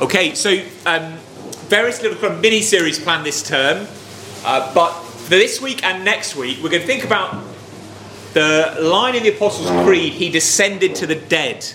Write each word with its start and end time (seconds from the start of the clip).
Okay, 0.00 0.36
so 0.36 0.50
um, 0.86 1.14
various 1.66 2.00
little 2.02 2.16
kind 2.18 2.34
of 2.34 2.40
mini 2.40 2.62
series 2.62 3.00
planned 3.00 3.26
this 3.26 3.42
term, 3.42 3.88
uh, 4.44 4.72
but 4.72 4.92
for 4.92 5.30
this 5.30 5.60
week 5.60 5.82
and 5.82 6.04
next 6.04 6.36
week, 6.36 6.58
we're 6.62 6.70
going 6.70 6.82
to 6.82 6.86
think 6.86 7.02
about 7.02 7.44
the 8.32 8.76
line 8.80 9.16
in 9.16 9.24
the 9.24 9.34
Apostles' 9.34 9.68
Creed, 9.84 10.12
He 10.12 10.28
descended 10.28 10.94
to 10.96 11.06
the 11.08 11.16
dead. 11.16 11.66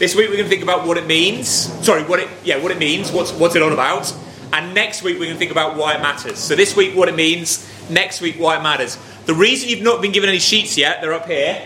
This 0.00 0.16
week, 0.16 0.28
we're 0.28 0.36
going 0.36 0.48
to 0.48 0.50
think 0.50 0.64
about 0.64 0.84
what 0.84 0.98
it 0.98 1.06
means. 1.06 1.48
Sorry, 1.86 2.02
what 2.02 2.18
it 2.18 2.28
yeah, 2.42 2.58
what 2.58 2.72
it 2.72 2.78
means. 2.78 3.12
What's 3.12 3.30
what's 3.32 3.54
it 3.54 3.62
all 3.62 3.72
about? 3.72 4.12
And 4.52 4.74
next 4.74 5.04
week, 5.04 5.14
we're 5.20 5.26
going 5.26 5.36
to 5.36 5.38
think 5.38 5.52
about 5.52 5.76
why 5.76 5.94
it 5.94 6.02
matters. 6.02 6.38
So 6.40 6.56
this 6.56 6.74
week, 6.74 6.96
what 6.96 7.08
it 7.08 7.14
means. 7.14 7.64
Next 7.88 8.20
week, 8.20 8.34
why 8.36 8.56
it 8.56 8.64
matters. 8.64 8.98
The 9.26 9.34
reason 9.34 9.68
you've 9.68 9.82
not 9.82 10.02
been 10.02 10.10
given 10.10 10.28
any 10.28 10.40
sheets 10.40 10.76
yet, 10.76 11.00
they're 11.02 11.14
up 11.14 11.26
here, 11.26 11.64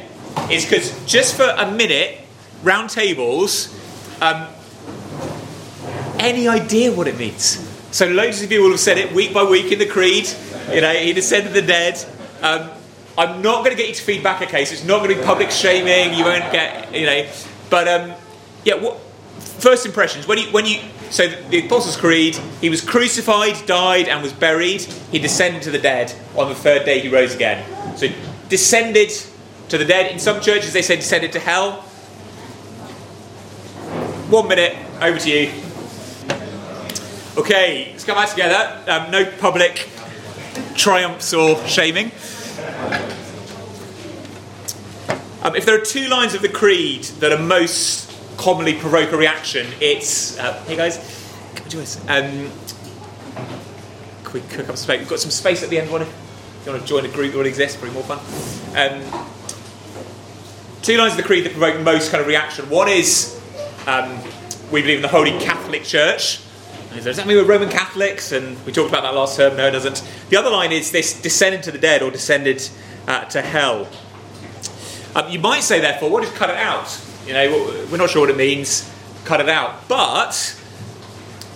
is 0.50 0.64
because 0.66 0.92
just 1.06 1.34
for 1.34 1.44
a 1.44 1.70
minute, 1.70 2.20
round 2.62 2.90
tables, 2.90 3.74
um, 4.20 4.48
any 6.22 6.48
idea 6.48 6.92
what 6.92 7.08
it 7.08 7.18
means? 7.18 7.68
So 7.90 8.06
loads 8.06 8.42
of 8.42 8.50
you 8.50 8.62
will 8.62 8.70
have 8.70 8.80
said 8.80 8.96
it 8.96 9.12
week 9.12 9.34
by 9.34 9.44
week 9.44 9.70
in 9.70 9.78
the 9.78 9.86
creed. 9.86 10.28
You 10.70 10.80
know, 10.80 10.92
he 10.92 11.12
descended 11.12 11.52
the 11.52 11.62
dead. 11.62 12.02
Um, 12.40 12.70
I'm 13.18 13.42
not 13.42 13.58
going 13.58 13.72
to 13.72 13.76
get 13.76 13.88
you 13.88 13.94
to 13.94 14.02
feedback 14.02 14.40
a 14.40 14.46
case. 14.46 14.72
It's 14.72 14.84
not 14.84 14.98
going 14.98 15.10
to 15.10 15.16
be 15.16 15.22
public 15.22 15.50
shaming. 15.50 16.16
You 16.16 16.24
won't 16.24 16.50
get, 16.50 16.94
you 16.94 17.04
know. 17.04 17.28
But 17.68 17.88
um, 17.88 18.14
yeah, 18.64 18.76
what 18.76 18.98
first 19.38 19.84
impressions 19.84 20.26
when 20.26 20.38
you 20.38 20.44
when 20.46 20.64
you 20.64 20.80
so 21.10 21.28
the 21.28 21.66
Apostles' 21.66 21.96
Creed, 21.98 22.36
he 22.62 22.70
was 22.70 22.80
crucified, 22.80 23.66
died, 23.66 24.08
and 24.08 24.22
was 24.22 24.32
buried. 24.32 24.80
He 24.80 25.18
descended 25.18 25.62
to 25.62 25.70
the 25.70 25.78
dead. 25.78 26.14
On 26.38 26.48
the 26.48 26.54
third 26.54 26.86
day, 26.86 27.00
he 27.00 27.08
rose 27.08 27.34
again. 27.34 27.62
So 27.98 28.08
descended 28.48 29.12
to 29.68 29.76
the 29.76 29.84
dead. 29.84 30.10
In 30.10 30.18
some 30.18 30.40
churches, 30.40 30.72
they 30.72 30.80
say 30.80 30.96
descended 30.96 31.32
to 31.32 31.38
hell. 31.38 31.82
One 34.30 34.48
minute, 34.48 34.74
over 35.02 35.18
to 35.18 35.30
you. 35.30 35.52
Okay, 37.34 37.88
let's 37.92 38.04
come 38.04 38.16
back 38.16 38.28
together. 38.28 38.78
Um, 38.86 39.10
no 39.10 39.24
public 39.24 39.88
triumphs 40.76 41.32
or 41.32 41.56
shaming. 41.66 42.12
Um, 45.42 45.56
if 45.56 45.64
there 45.64 45.80
are 45.80 45.82
two 45.82 46.08
lines 46.08 46.34
of 46.34 46.42
the 46.42 46.50
creed 46.50 47.04
that 47.20 47.32
are 47.32 47.42
most 47.42 48.14
commonly 48.36 48.74
provoke 48.74 49.12
a 49.12 49.16
reaction, 49.16 49.66
it's 49.80 50.38
uh, 50.38 50.62
hey 50.64 50.76
guys, 50.76 50.98
come 51.54 51.70
join 51.70 51.82
us. 51.84 51.98
Um, 52.02 52.50
can 54.24 54.32
we 54.34 54.40
cook 54.42 54.68
up 54.68 54.76
space? 54.76 54.98
We've 54.98 55.08
got 55.08 55.20
some 55.20 55.30
space 55.30 55.62
at 55.62 55.70
the 55.70 55.78
end. 55.78 55.90
Want 55.90 56.04
to, 56.04 56.10
if 56.10 56.66
you 56.66 56.72
want 56.72 56.82
to 56.82 56.88
join 56.88 57.06
a 57.06 57.08
group 57.08 57.30
that 57.30 57.36
already 57.36 57.48
exists, 57.48 57.78
probably 57.78 57.94
more 57.94 58.04
fun. 58.04 58.18
Um, 58.76 59.26
two 60.82 60.98
lines 60.98 61.14
of 61.14 61.16
the 61.16 61.22
creed 61.22 61.46
that 61.46 61.52
provoke 61.52 61.80
most 61.80 62.10
kind 62.10 62.20
of 62.20 62.26
reaction. 62.26 62.68
One 62.68 62.88
is 62.88 63.40
um, 63.86 64.20
we 64.70 64.82
believe 64.82 64.96
in 64.96 65.02
the 65.02 65.08
Holy 65.08 65.30
Catholic 65.38 65.84
Church. 65.84 66.41
Does 67.00 67.16
that 67.16 67.26
mean 67.26 67.36
we're 67.36 67.44
Roman 67.44 67.68
Catholics? 67.68 68.32
And 68.32 68.62
we 68.64 68.72
talked 68.72 68.90
about 68.90 69.02
that 69.02 69.14
last 69.14 69.36
term. 69.36 69.56
No, 69.56 69.66
it 69.66 69.72
doesn't. 69.72 70.06
The 70.28 70.36
other 70.36 70.50
line 70.50 70.72
is 70.72 70.90
this 70.90 71.20
descended 71.20 71.62
to 71.64 71.72
the 71.72 71.78
dead 71.78 72.02
or 72.02 72.10
descended 72.10 72.68
uh, 73.08 73.24
to 73.26 73.42
hell. 73.42 73.88
Um, 75.14 75.30
you 75.30 75.38
might 75.38 75.62
say, 75.62 75.80
therefore, 75.80 76.10
what? 76.10 76.22
what 76.22 76.32
is 76.32 76.38
cut 76.38 76.50
it 76.50 76.56
out? 76.56 77.00
You 77.26 77.32
know, 77.32 77.86
we're 77.90 77.98
not 77.98 78.10
sure 78.10 78.22
what 78.22 78.30
it 78.30 78.36
means, 78.36 78.90
cut 79.24 79.40
it 79.40 79.48
out. 79.48 79.88
But 79.88 80.58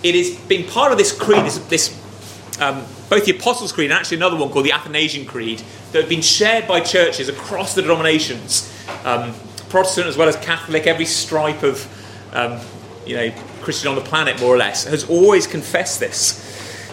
it 0.03 0.15
has 0.15 0.35
been 0.47 0.67
part 0.67 0.91
of 0.91 0.97
this 0.97 1.17
creed, 1.17 1.45
this, 1.45 1.57
this 1.67 2.59
um, 2.61 2.85
both 3.09 3.25
the 3.25 3.35
Apostles' 3.37 3.71
Creed 3.71 3.91
and 3.91 3.97
actually 3.97 4.17
another 4.17 4.35
one 4.35 4.49
called 4.49 4.65
the 4.65 4.71
Athanasian 4.71 5.25
Creed, 5.25 5.61
that 5.91 6.01
have 6.01 6.09
been 6.09 6.21
shared 6.21 6.67
by 6.67 6.79
churches 6.79 7.29
across 7.29 7.73
the 7.73 7.81
denominations, 7.81 8.73
um, 9.05 9.33
Protestant 9.69 10.07
as 10.07 10.17
well 10.17 10.27
as 10.27 10.35
Catholic, 10.37 10.87
every 10.87 11.05
stripe 11.05 11.63
of 11.63 11.85
um, 12.33 12.59
you 13.07 13.15
know 13.15 13.31
Christian 13.61 13.89
on 13.89 13.95
the 13.95 14.01
planet, 14.01 14.39
more 14.39 14.53
or 14.53 14.57
less, 14.57 14.83
has 14.85 15.09
always 15.09 15.47
confessed 15.47 15.99
this. 15.99 16.43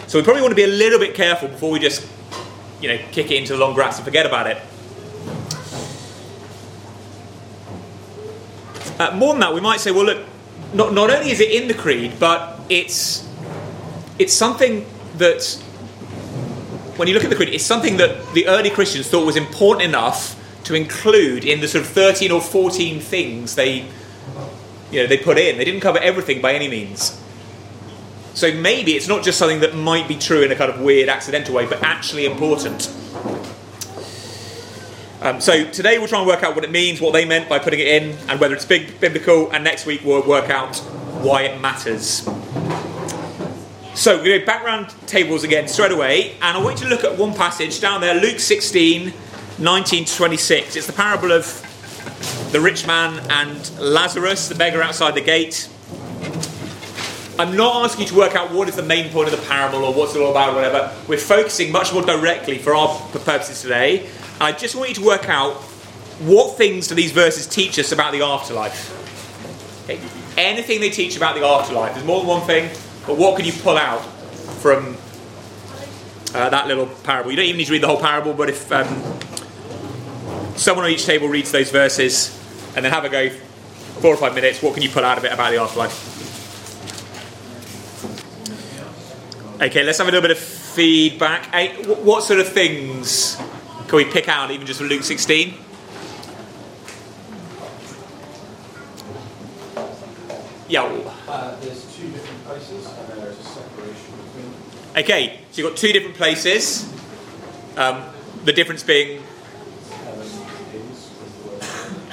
So 0.07 0.19
we 0.19 0.23
probably 0.23 0.41
want 0.41 0.51
to 0.51 0.55
be 0.55 0.63
a 0.63 0.67
little 0.67 0.99
bit 0.99 1.15
careful 1.15 1.47
before 1.49 1.71
we 1.71 1.79
just 1.79 2.07
you 2.81 2.89
know 2.89 2.97
kick 3.11 3.31
it 3.31 3.37
into 3.37 3.53
the 3.53 3.59
long 3.59 3.73
grass 3.73 3.97
and 3.97 4.05
forget 4.05 4.25
about 4.25 4.47
it. 4.47 4.57
Uh, 8.97 9.11
more 9.15 9.33
than 9.33 9.41
that, 9.41 9.53
we 9.53 9.59
might 9.59 9.81
say, 9.81 9.91
well, 9.91 10.05
look, 10.05 10.25
not, 10.73 10.93
not 10.93 11.09
only 11.11 11.29
is 11.29 11.41
it 11.41 11.51
in 11.51 11.67
the 11.67 11.73
creed, 11.73 12.13
but 12.19 12.59
it's 12.69 13.27
it's 14.17 14.33
something 14.33 14.85
that 15.17 15.43
when 16.95 17.07
you 17.07 17.13
look 17.13 17.23
at 17.23 17.29
the 17.29 17.35
creed, 17.35 17.49
it's 17.49 17.65
something 17.65 17.97
that 17.97 18.33
the 18.33 18.47
early 18.47 18.69
Christians 18.69 19.09
thought 19.09 19.25
was 19.25 19.35
important 19.35 19.83
enough 19.83 20.41
to 20.63 20.75
include 20.75 21.43
in 21.45 21.59
the 21.59 21.67
sort 21.67 21.83
of 21.83 21.89
13 21.89 22.31
or 22.31 22.41
14 22.41 22.99
things 22.99 23.55
they 23.55 23.85
you 24.91 25.01
know 25.01 25.07
they 25.07 25.17
put 25.17 25.37
in. 25.37 25.57
They 25.57 25.65
didn't 25.65 25.81
cover 25.81 25.99
everything 25.99 26.41
by 26.41 26.53
any 26.53 26.67
means. 26.67 27.21
So 28.33 28.53
maybe 28.53 28.93
it's 28.93 29.07
not 29.07 29.23
just 29.23 29.39
something 29.39 29.61
that 29.61 29.75
might 29.75 30.07
be 30.07 30.17
true 30.17 30.41
in 30.41 30.51
a 30.51 30.55
kind 30.55 30.69
of 30.69 30.81
weird 30.81 31.07
accidental 31.07 31.55
way, 31.55 31.65
but 31.65 31.81
actually 31.81 32.25
important. 32.25 32.93
Um, 35.21 35.39
so 35.39 35.69
today 35.71 35.97
we'll 35.97 36.09
try 36.09 36.19
and 36.19 36.27
work 36.27 36.43
out 36.43 36.53
what 36.53 36.65
it 36.65 36.69
means, 36.69 36.99
what 36.99 37.13
they 37.13 37.23
meant 37.23 37.47
by 37.47 37.59
putting 37.59 37.79
it 37.79 37.87
in, 37.87 38.17
and 38.27 38.39
whether 38.39 38.53
it's 38.53 38.65
big, 38.65 38.99
biblical. 38.99 39.49
And 39.51 39.63
next 39.63 39.85
week 39.85 40.01
we'll 40.03 40.27
work 40.27 40.49
out 40.49 40.77
why 41.21 41.43
it 41.43 41.61
matters. 41.61 42.27
So 43.95 44.17
we're 44.17 44.25
going 44.25 44.39
to 44.41 44.45
background 44.45 44.93
tables 45.07 45.45
again 45.45 45.69
straight 45.69 45.93
away, 45.93 46.33
and 46.41 46.57
I 46.57 46.61
want 46.61 46.81
you 46.81 46.89
to 46.89 46.93
look 46.93 47.05
at 47.05 47.17
one 47.17 47.33
passage 47.33 47.79
down 47.79 48.01
there, 48.01 48.13
Luke 48.13 48.39
16, 48.39 49.13
19 49.57 50.05
to 50.05 50.15
26. 50.15 50.75
It's 50.75 50.85
the 50.85 50.91
parable 50.91 51.31
of 51.31 51.45
the 52.55 52.61
rich 52.61 52.87
man 52.87 53.19
and 53.29 53.79
Lazarus, 53.79 54.47
the 54.47 54.55
beggar 54.55 54.81
outside 54.81 55.13
the 55.13 55.19
gate. 55.19 55.67
I'm 57.37 57.57
not 57.57 57.83
asking 57.83 58.03
you 58.03 58.07
to 58.11 58.15
work 58.15 58.33
out 58.33 58.53
what 58.53 58.69
is 58.69 58.77
the 58.77 58.81
main 58.81 59.11
point 59.11 59.27
of 59.27 59.37
the 59.37 59.45
parable 59.45 59.83
or 59.83 59.93
what's 59.93 60.15
it 60.15 60.21
all 60.21 60.31
about 60.31 60.53
or 60.53 60.55
whatever. 60.55 60.95
We're 61.05 61.17
focusing 61.17 61.73
much 61.73 61.91
more 61.91 62.01
directly 62.01 62.57
for 62.57 62.73
our 62.73 62.97
purposes 63.11 63.61
today 63.61 64.09
I 64.39 64.53
just 64.53 64.73
want 64.73 64.87
you 64.87 64.95
to 64.95 65.05
work 65.05 65.27
out 65.27 65.55
what 66.23 66.57
things 66.57 66.87
do 66.87 66.95
these 66.95 67.11
verses 67.11 67.45
teach 67.45 67.77
us 67.77 67.91
about 67.91 68.13
the 68.13 68.21
afterlife. 68.21 69.83
Okay. 69.83 69.99
Anything 70.37 70.79
they 70.79 70.89
teach 70.89 71.17
about 71.17 71.35
the 71.35 71.45
afterlife. 71.45 71.93
There's 71.93 72.05
more 72.05 72.19
than 72.19 72.27
one 72.27 72.47
thing, 72.47 72.69
but 73.05 73.17
what 73.17 73.35
can 73.35 73.45
you 73.45 73.51
pull 73.51 73.77
out 73.77 73.99
from 74.61 74.95
uh, 76.33 76.49
that 76.49 76.67
little 76.67 76.87
parable? 77.03 77.31
You 77.31 77.37
don't 77.37 77.47
even 77.47 77.57
need 77.57 77.65
to 77.65 77.73
read 77.73 77.83
the 77.83 77.87
whole 77.87 77.99
parable, 77.99 78.33
but 78.33 78.49
if 78.49 78.71
um, 78.71 78.87
someone 80.55 80.85
on 80.85 80.91
each 80.91 81.05
table 81.05 81.27
reads 81.27 81.51
those 81.51 81.69
verses 81.69 82.41
and 82.75 82.83
then 82.83 82.91
have 82.91 83.05
a 83.05 83.09
go, 83.09 83.29
four 83.29 84.13
or 84.13 84.17
five 84.17 84.35
minutes, 84.35 84.61
what 84.61 84.73
can 84.73 84.83
you 84.83 84.89
pull 84.89 85.05
out 85.05 85.17
of 85.17 85.25
it 85.25 85.31
about 85.31 85.51
the 85.51 85.57
afterlife? 85.57 86.11
Okay, 89.61 89.83
let's 89.83 89.97
have 89.99 90.07
a 90.07 90.11
little 90.11 90.21
bit 90.21 90.31
of 90.31 90.37
feedback. 90.37 91.45
What 92.03 92.23
sort 92.23 92.41
of 92.41 92.49
things 92.49 93.37
can 93.87 93.97
we 93.97 94.05
pick 94.05 94.27
out 94.27 94.51
even 94.51 94.67
just 94.67 94.79
from 94.79 94.89
Luke 94.89 95.03
16? 95.03 95.53
Yeah. 100.67 100.83
Uh, 101.27 101.59
there's 101.61 101.95
two 101.95 102.09
different 102.09 102.43
places 102.43 102.85
and 102.85 103.21
there's 103.21 103.39
a 103.39 103.43
separation 103.43 104.13
between. 104.25 105.03
Okay, 105.03 105.39
so 105.51 105.61
you've 105.61 105.71
got 105.71 105.77
two 105.77 105.93
different 105.93 106.15
places. 106.15 106.91
Um, 107.77 108.03
the 108.43 108.53
difference 108.53 108.83
being. 108.83 109.21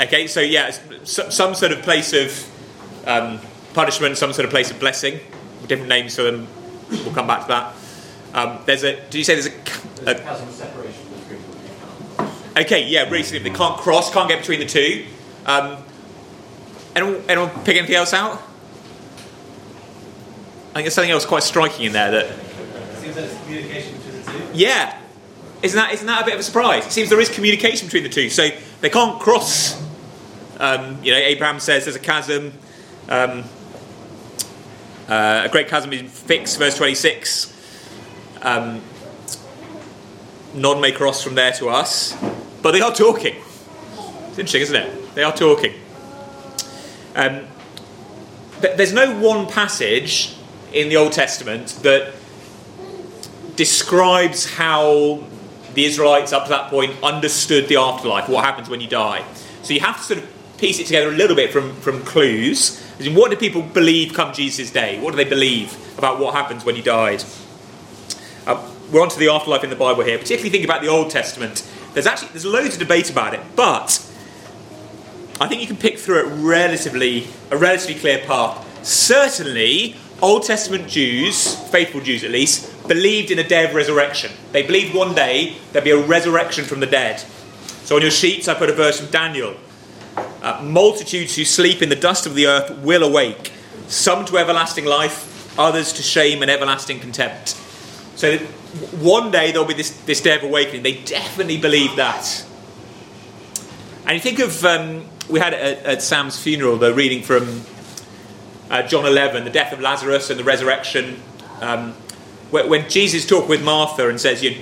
Okay, 0.00 0.26
so 0.26 0.40
yeah, 0.40 0.70
some 1.04 1.54
sort 1.54 1.72
of 1.72 1.82
place 1.82 2.12
of 2.12 3.06
um, 3.06 3.40
punishment, 3.74 4.16
some 4.16 4.32
sort 4.32 4.44
of 4.44 4.50
place 4.50 4.70
of 4.70 4.80
blessing. 4.80 5.20
Different 5.66 5.88
names 5.88 6.16
for 6.16 6.22
them. 6.22 6.48
We'll 6.90 7.12
come 7.12 7.26
back 7.26 7.42
to 7.42 7.48
that. 7.48 7.74
Um, 8.34 8.58
there's 8.66 8.82
a. 8.84 8.96
Did 8.96 9.14
you 9.14 9.24
say 9.24 9.34
there's 9.34 9.46
a? 9.46 10.04
There's 10.04 10.40
a 10.40 10.52
separation. 10.52 11.12
Okay, 12.56 12.86
yeah, 12.86 13.08
recently 13.08 13.48
they 13.48 13.56
can't 13.56 13.78
cross, 13.78 14.12
can't 14.12 14.28
get 14.28 14.40
between 14.40 14.60
the 14.60 14.66
two. 14.66 15.06
Um, 15.46 15.78
anyone, 16.94 17.22
anyone 17.28 17.48
pick 17.64 17.76
anything 17.76 17.96
else 17.96 18.12
out? 18.12 18.32
I 20.72 20.74
think 20.74 20.84
there's 20.84 20.94
something 20.94 21.10
else 21.10 21.24
quite 21.24 21.42
striking 21.42 21.86
in 21.86 21.92
there 21.92 22.10
that. 22.10 22.28
Seems 22.96 23.04
like 23.04 23.14
there's 23.14 23.40
communication 23.42 23.96
between 23.96 24.22
the 24.22 24.30
two. 24.30 24.58
Yeah, 24.58 25.00
isn't 25.62 25.76
that 25.76 25.94
isn't 25.94 26.06
that 26.06 26.22
a 26.22 26.24
bit 26.24 26.34
of 26.34 26.40
a 26.40 26.42
surprise? 26.42 26.86
It 26.86 26.92
seems 26.92 27.08
there 27.08 27.20
is 27.20 27.30
communication 27.30 27.86
between 27.86 28.02
the 28.02 28.08
two, 28.10 28.28
so 28.28 28.50
they 28.80 28.90
can't 28.90 29.18
cross. 29.20 29.80
Um, 30.62 31.02
you 31.02 31.10
know, 31.10 31.18
Abraham 31.18 31.58
says 31.58 31.86
there's 31.86 31.96
a 31.96 31.98
chasm. 31.98 32.52
Um, 33.08 33.42
uh, 35.08 35.42
a 35.44 35.48
great 35.50 35.66
chasm 35.66 35.92
is 35.92 36.02
fixed, 36.02 36.56
verse 36.56 36.76
26. 36.76 37.52
Um, 38.42 38.80
none 40.54 40.80
may 40.80 40.92
cross 40.92 41.20
from 41.20 41.34
there 41.34 41.50
to 41.54 41.68
us. 41.68 42.16
But 42.62 42.70
they 42.70 42.80
are 42.80 42.94
talking. 42.94 43.34
It's 44.28 44.38
interesting, 44.38 44.62
isn't 44.62 44.76
it? 44.76 45.14
They 45.16 45.24
are 45.24 45.34
talking. 45.34 45.74
Um, 47.16 47.48
there's 48.60 48.92
no 48.92 49.18
one 49.18 49.48
passage 49.48 50.36
in 50.72 50.88
the 50.88 50.96
Old 50.96 51.10
Testament 51.10 51.80
that 51.82 52.14
describes 53.56 54.54
how 54.54 55.24
the 55.74 55.86
Israelites 55.86 56.32
up 56.32 56.44
to 56.44 56.50
that 56.50 56.70
point 56.70 56.94
understood 57.02 57.66
the 57.66 57.78
afterlife, 57.78 58.28
what 58.28 58.44
happens 58.44 58.70
when 58.70 58.80
you 58.80 58.86
die. 58.86 59.24
So 59.64 59.74
you 59.74 59.80
have 59.80 59.96
to 59.96 60.02
sort 60.04 60.20
of 60.20 60.41
piece 60.62 60.78
it 60.78 60.86
together 60.86 61.08
a 61.08 61.16
little 61.16 61.34
bit 61.34 61.50
from, 61.50 61.74
from 61.80 62.00
clues. 62.04 62.80
What 63.00 63.32
do 63.32 63.36
people 63.36 63.62
believe 63.62 64.14
come 64.14 64.32
Jesus' 64.32 64.70
day? 64.70 65.00
What 65.00 65.10
do 65.10 65.16
they 65.16 65.28
believe 65.28 65.76
about 65.98 66.20
what 66.20 66.34
happens 66.34 66.64
when 66.64 66.76
he 66.76 66.82
died? 66.82 67.24
Uh, 68.46 68.64
we're 68.92 69.02
on 69.02 69.08
to 69.08 69.18
the 69.18 69.28
afterlife 69.28 69.64
in 69.64 69.70
the 69.70 69.76
Bible 69.76 70.04
here, 70.04 70.16
particularly 70.18 70.50
think 70.50 70.64
about 70.64 70.80
the 70.80 70.86
Old 70.86 71.10
Testament. 71.10 71.68
There's 71.94 72.06
actually 72.06 72.28
there's 72.28 72.46
loads 72.46 72.74
of 72.74 72.78
debate 72.78 73.10
about 73.10 73.34
it, 73.34 73.40
but 73.56 74.08
I 75.40 75.48
think 75.48 75.62
you 75.62 75.66
can 75.66 75.76
pick 75.76 75.98
through 75.98 76.20
it 76.20 76.26
relatively 76.40 77.26
a 77.50 77.56
relatively 77.56 77.96
clear 77.96 78.18
path. 78.18 78.86
Certainly, 78.86 79.96
Old 80.22 80.44
Testament 80.44 80.86
Jews, 80.86 81.56
faithful 81.70 82.00
Jews 82.00 82.22
at 82.22 82.30
least, 82.30 82.86
believed 82.86 83.32
in 83.32 83.40
a 83.40 83.48
day 83.48 83.64
of 83.64 83.74
resurrection. 83.74 84.30
They 84.52 84.62
believed 84.62 84.94
one 84.94 85.12
day 85.16 85.56
there'd 85.72 85.84
be 85.84 85.90
a 85.90 86.06
resurrection 86.06 86.64
from 86.64 86.78
the 86.78 86.86
dead. 86.86 87.18
So 87.82 87.96
on 87.96 88.02
your 88.02 88.12
sheets, 88.12 88.46
I 88.46 88.54
put 88.54 88.70
a 88.70 88.74
verse 88.74 89.00
from 89.00 89.10
Daniel. 89.10 89.56
Uh, 90.42 90.60
multitudes 90.60 91.36
who 91.36 91.44
sleep 91.44 91.82
in 91.82 91.88
the 91.88 91.96
dust 91.96 92.26
of 92.26 92.34
the 92.34 92.48
earth 92.48 92.76
will 92.78 93.04
awake, 93.04 93.52
some 93.86 94.24
to 94.24 94.36
everlasting 94.36 94.84
life, 94.84 95.56
others 95.56 95.92
to 95.92 96.02
shame 96.02 96.42
and 96.42 96.50
everlasting 96.50 96.98
contempt. 96.98 97.50
So 98.16 98.38
one 98.98 99.30
day 99.30 99.52
there'll 99.52 99.68
be 99.68 99.74
this, 99.74 99.90
this 100.02 100.20
day 100.20 100.34
of 100.34 100.42
awakening. 100.42 100.82
They 100.82 101.00
definitely 101.02 101.58
believe 101.58 101.94
that. 101.94 102.44
And 104.04 104.14
you 104.14 104.20
think 104.20 104.40
of, 104.40 104.64
um, 104.64 105.04
we 105.30 105.38
had 105.38 105.54
at, 105.54 105.84
at, 105.84 106.02
Sam's 106.02 106.42
funeral, 106.42 106.76
the 106.76 106.92
reading 106.92 107.22
from 107.22 107.62
uh, 108.68 108.82
John 108.82 109.06
11, 109.06 109.44
the 109.44 109.50
death 109.50 109.72
of 109.72 109.80
Lazarus 109.80 110.28
and 110.28 110.40
the 110.40 110.44
resurrection. 110.44 111.22
Um, 111.60 111.92
when 112.50 112.90
Jesus 112.90 113.26
talked 113.26 113.48
with 113.48 113.64
Martha 113.64 114.08
and 114.08 114.20
says, 114.20 114.42
you, 114.42 114.56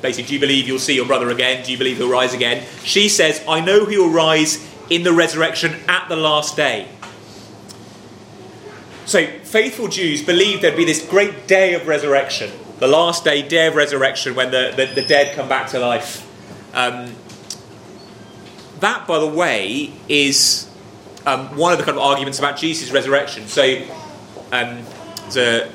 basically, 0.00 0.28
do 0.28 0.34
you 0.34 0.40
believe 0.40 0.66
you'll 0.66 0.78
see 0.78 0.94
your 0.94 1.06
brother 1.06 1.28
again? 1.28 1.64
Do 1.64 1.70
you 1.70 1.78
believe 1.78 1.98
he'll 1.98 2.10
rise 2.10 2.32
again? 2.32 2.66
She 2.82 3.08
says, 3.08 3.44
I 3.46 3.60
know 3.60 3.84
he 3.84 3.98
will 3.98 4.10
rise 4.10 4.67
in 4.90 5.02
the 5.02 5.12
resurrection 5.12 5.74
at 5.88 6.08
the 6.08 6.16
last 6.16 6.56
day. 6.56 6.88
So, 9.06 9.26
faithful 9.26 9.88
Jews 9.88 10.22
believed 10.22 10.62
there'd 10.62 10.76
be 10.76 10.84
this 10.84 11.04
great 11.06 11.46
day 11.46 11.74
of 11.74 11.86
resurrection, 11.86 12.50
the 12.78 12.88
last 12.88 13.24
day, 13.24 13.46
day 13.46 13.66
of 13.66 13.74
resurrection, 13.74 14.34
when 14.34 14.50
the, 14.50 14.72
the, 14.76 15.00
the 15.00 15.06
dead 15.06 15.34
come 15.34 15.48
back 15.48 15.68
to 15.70 15.78
life. 15.78 16.26
Um, 16.74 17.14
that, 18.80 19.06
by 19.06 19.18
the 19.18 19.26
way, 19.26 19.92
is 20.08 20.68
um, 21.24 21.56
one 21.56 21.72
of 21.72 21.78
the 21.78 21.84
kind 21.84 21.96
of 21.96 22.04
arguments 22.04 22.38
about 22.38 22.58
Jesus' 22.58 22.90
resurrection. 22.90 23.46
So, 23.46 23.82
um, 24.52 24.84
there's 25.30 25.36
an 25.36 25.72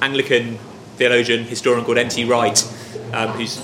Anglican 0.00 0.56
theologian, 0.96 1.44
historian 1.44 1.84
called 1.84 1.98
N.T. 1.98 2.24
Wright, 2.24 2.62
um, 3.12 3.28
who's 3.30 3.62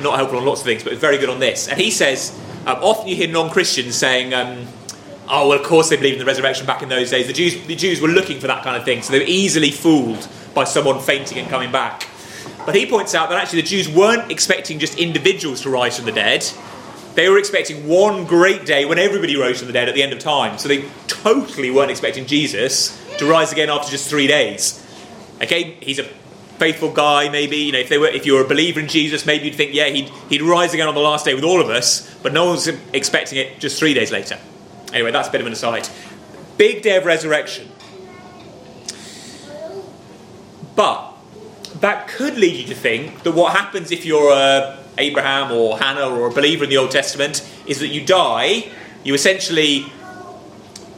not 0.00 0.16
helpful 0.16 0.38
on 0.38 0.44
lots 0.44 0.60
of 0.60 0.66
things, 0.66 0.82
but 0.82 0.94
very 0.94 1.18
good 1.18 1.28
on 1.28 1.38
this. 1.40 1.68
And 1.68 1.80
he 1.80 1.90
says 1.90 2.36
um, 2.68 2.84
often 2.84 3.08
you 3.08 3.16
hear 3.16 3.28
non-Christians 3.28 3.96
saying, 3.96 4.34
um, 4.34 4.66
"Oh, 5.28 5.48
well, 5.48 5.58
of 5.58 5.64
course 5.64 5.88
they 5.88 5.96
believe 5.96 6.12
in 6.12 6.18
the 6.18 6.26
resurrection 6.26 6.66
back 6.66 6.82
in 6.82 6.90
those 6.90 7.10
days." 7.10 7.26
The 7.26 7.32
Jews, 7.32 7.66
the 7.66 7.74
Jews 7.74 8.00
were 8.02 8.08
looking 8.08 8.40
for 8.40 8.46
that 8.46 8.62
kind 8.62 8.76
of 8.76 8.84
thing, 8.84 9.00
so 9.00 9.12
they 9.12 9.20
were 9.20 9.24
easily 9.26 9.70
fooled 9.70 10.28
by 10.54 10.64
someone 10.64 11.00
fainting 11.00 11.38
and 11.38 11.48
coming 11.48 11.72
back. 11.72 12.06
But 12.66 12.74
he 12.74 12.84
points 12.84 13.14
out 13.14 13.30
that 13.30 13.40
actually 13.40 13.62
the 13.62 13.68
Jews 13.68 13.88
weren't 13.88 14.30
expecting 14.30 14.78
just 14.78 14.98
individuals 14.98 15.62
to 15.62 15.70
rise 15.70 15.96
from 15.96 16.04
the 16.04 16.12
dead. 16.12 16.46
They 17.14 17.30
were 17.30 17.38
expecting 17.38 17.88
one 17.88 18.26
great 18.26 18.66
day 18.66 18.84
when 18.84 18.98
everybody 18.98 19.36
rose 19.36 19.58
from 19.58 19.68
the 19.68 19.72
dead 19.72 19.88
at 19.88 19.94
the 19.94 20.02
end 20.02 20.12
of 20.12 20.18
time. 20.18 20.58
So 20.58 20.68
they 20.68 20.84
totally 21.06 21.70
weren't 21.70 21.90
expecting 21.90 22.26
Jesus 22.26 23.02
to 23.16 23.26
rise 23.26 23.50
again 23.50 23.70
after 23.70 23.90
just 23.90 24.10
three 24.10 24.26
days. 24.26 24.84
Okay, 25.42 25.76
he's 25.80 25.98
a 25.98 26.06
faithful 26.58 26.92
guy, 26.92 27.28
maybe. 27.28 27.56
You 27.56 27.72
know, 27.72 27.78
if 27.78 27.88
they 27.88 27.98
were, 27.98 28.08
if 28.08 28.26
you 28.26 28.34
were 28.34 28.42
a 28.42 28.48
believer 28.48 28.80
in 28.80 28.88
Jesus, 28.88 29.24
maybe 29.26 29.46
you'd 29.46 29.54
think, 29.54 29.74
yeah, 29.74 29.86
he'd 29.86 30.08
he'd 30.28 30.42
rise 30.42 30.74
again 30.74 30.88
on 30.88 30.94
the 30.94 31.00
last 31.00 31.24
day 31.24 31.34
with 31.34 31.44
all 31.44 31.60
of 31.60 31.70
us. 31.70 32.12
But 32.22 32.32
no 32.32 32.46
one's 32.46 32.68
expecting 32.92 33.38
it 33.38 33.58
just 33.58 33.78
three 33.78 33.94
days 33.94 34.10
later. 34.10 34.38
Anyway, 34.92 35.10
that's 35.10 35.28
a 35.28 35.32
bit 35.32 35.40
of 35.40 35.46
an 35.46 35.52
aside. 35.52 35.88
Big 36.56 36.82
day 36.82 36.96
of 36.96 37.04
resurrection. 37.04 37.68
But 40.74 41.12
that 41.80 42.08
could 42.08 42.36
lead 42.36 42.56
you 42.56 42.66
to 42.66 42.74
think 42.74 43.22
that 43.22 43.32
what 43.32 43.54
happens 43.54 43.90
if 43.90 44.04
you're 44.04 44.32
a 44.32 44.78
Abraham 44.98 45.52
or 45.52 45.78
Hannah 45.78 46.08
or 46.08 46.28
a 46.28 46.30
believer 46.30 46.64
in 46.64 46.70
the 46.70 46.76
Old 46.76 46.90
Testament 46.90 47.48
is 47.66 47.78
that 47.80 47.88
you 47.88 48.04
die, 48.04 48.70
you 49.04 49.14
essentially, 49.14 49.86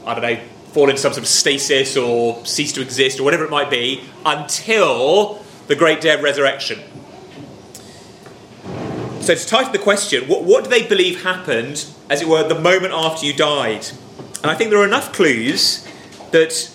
I 0.06 0.14
don't 0.14 0.22
know, 0.22 0.40
fall 0.72 0.88
into 0.88 1.00
some 1.00 1.12
sort 1.12 1.22
of 1.22 1.28
stasis 1.28 1.96
or 1.96 2.44
cease 2.46 2.72
to 2.72 2.80
exist 2.80 3.20
or 3.20 3.24
whatever 3.24 3.44
it 3.44 3.50
might 3.50 3.70
be 3.70 4.02
until 4.24 5.44
the 5.70 5.76
great 5.76 6.00
day 6.00 6.12
of 6.12 6.20
resurrection. 6.20 6.80
So, 9.20 9.36
to 9.36 9.46
title 9.46 9.70
the 9.70 9.78
question, 9.78 10.26
what, 10.26 10.42
what 10.42 10.64
do 10.64 10.70
they 10.70 10.84
believe 10.84 11.22
happened, 11.22 11.86
as 12.10 12.20
it 12.20 12.26
were, 12.26 12.46
the 12.46 12.58
moment 12.58 12.92
after 12.92 13.24
you 13.24 13.32
died? 13.32 13.86
And 14.42 14.50
I 14.50 14.56
think 14.56 14.70
there 14.70 14.80
are 14.80 14.86
enough 14.86 15.12
clues 15.12 15.86
that 16.32 16.74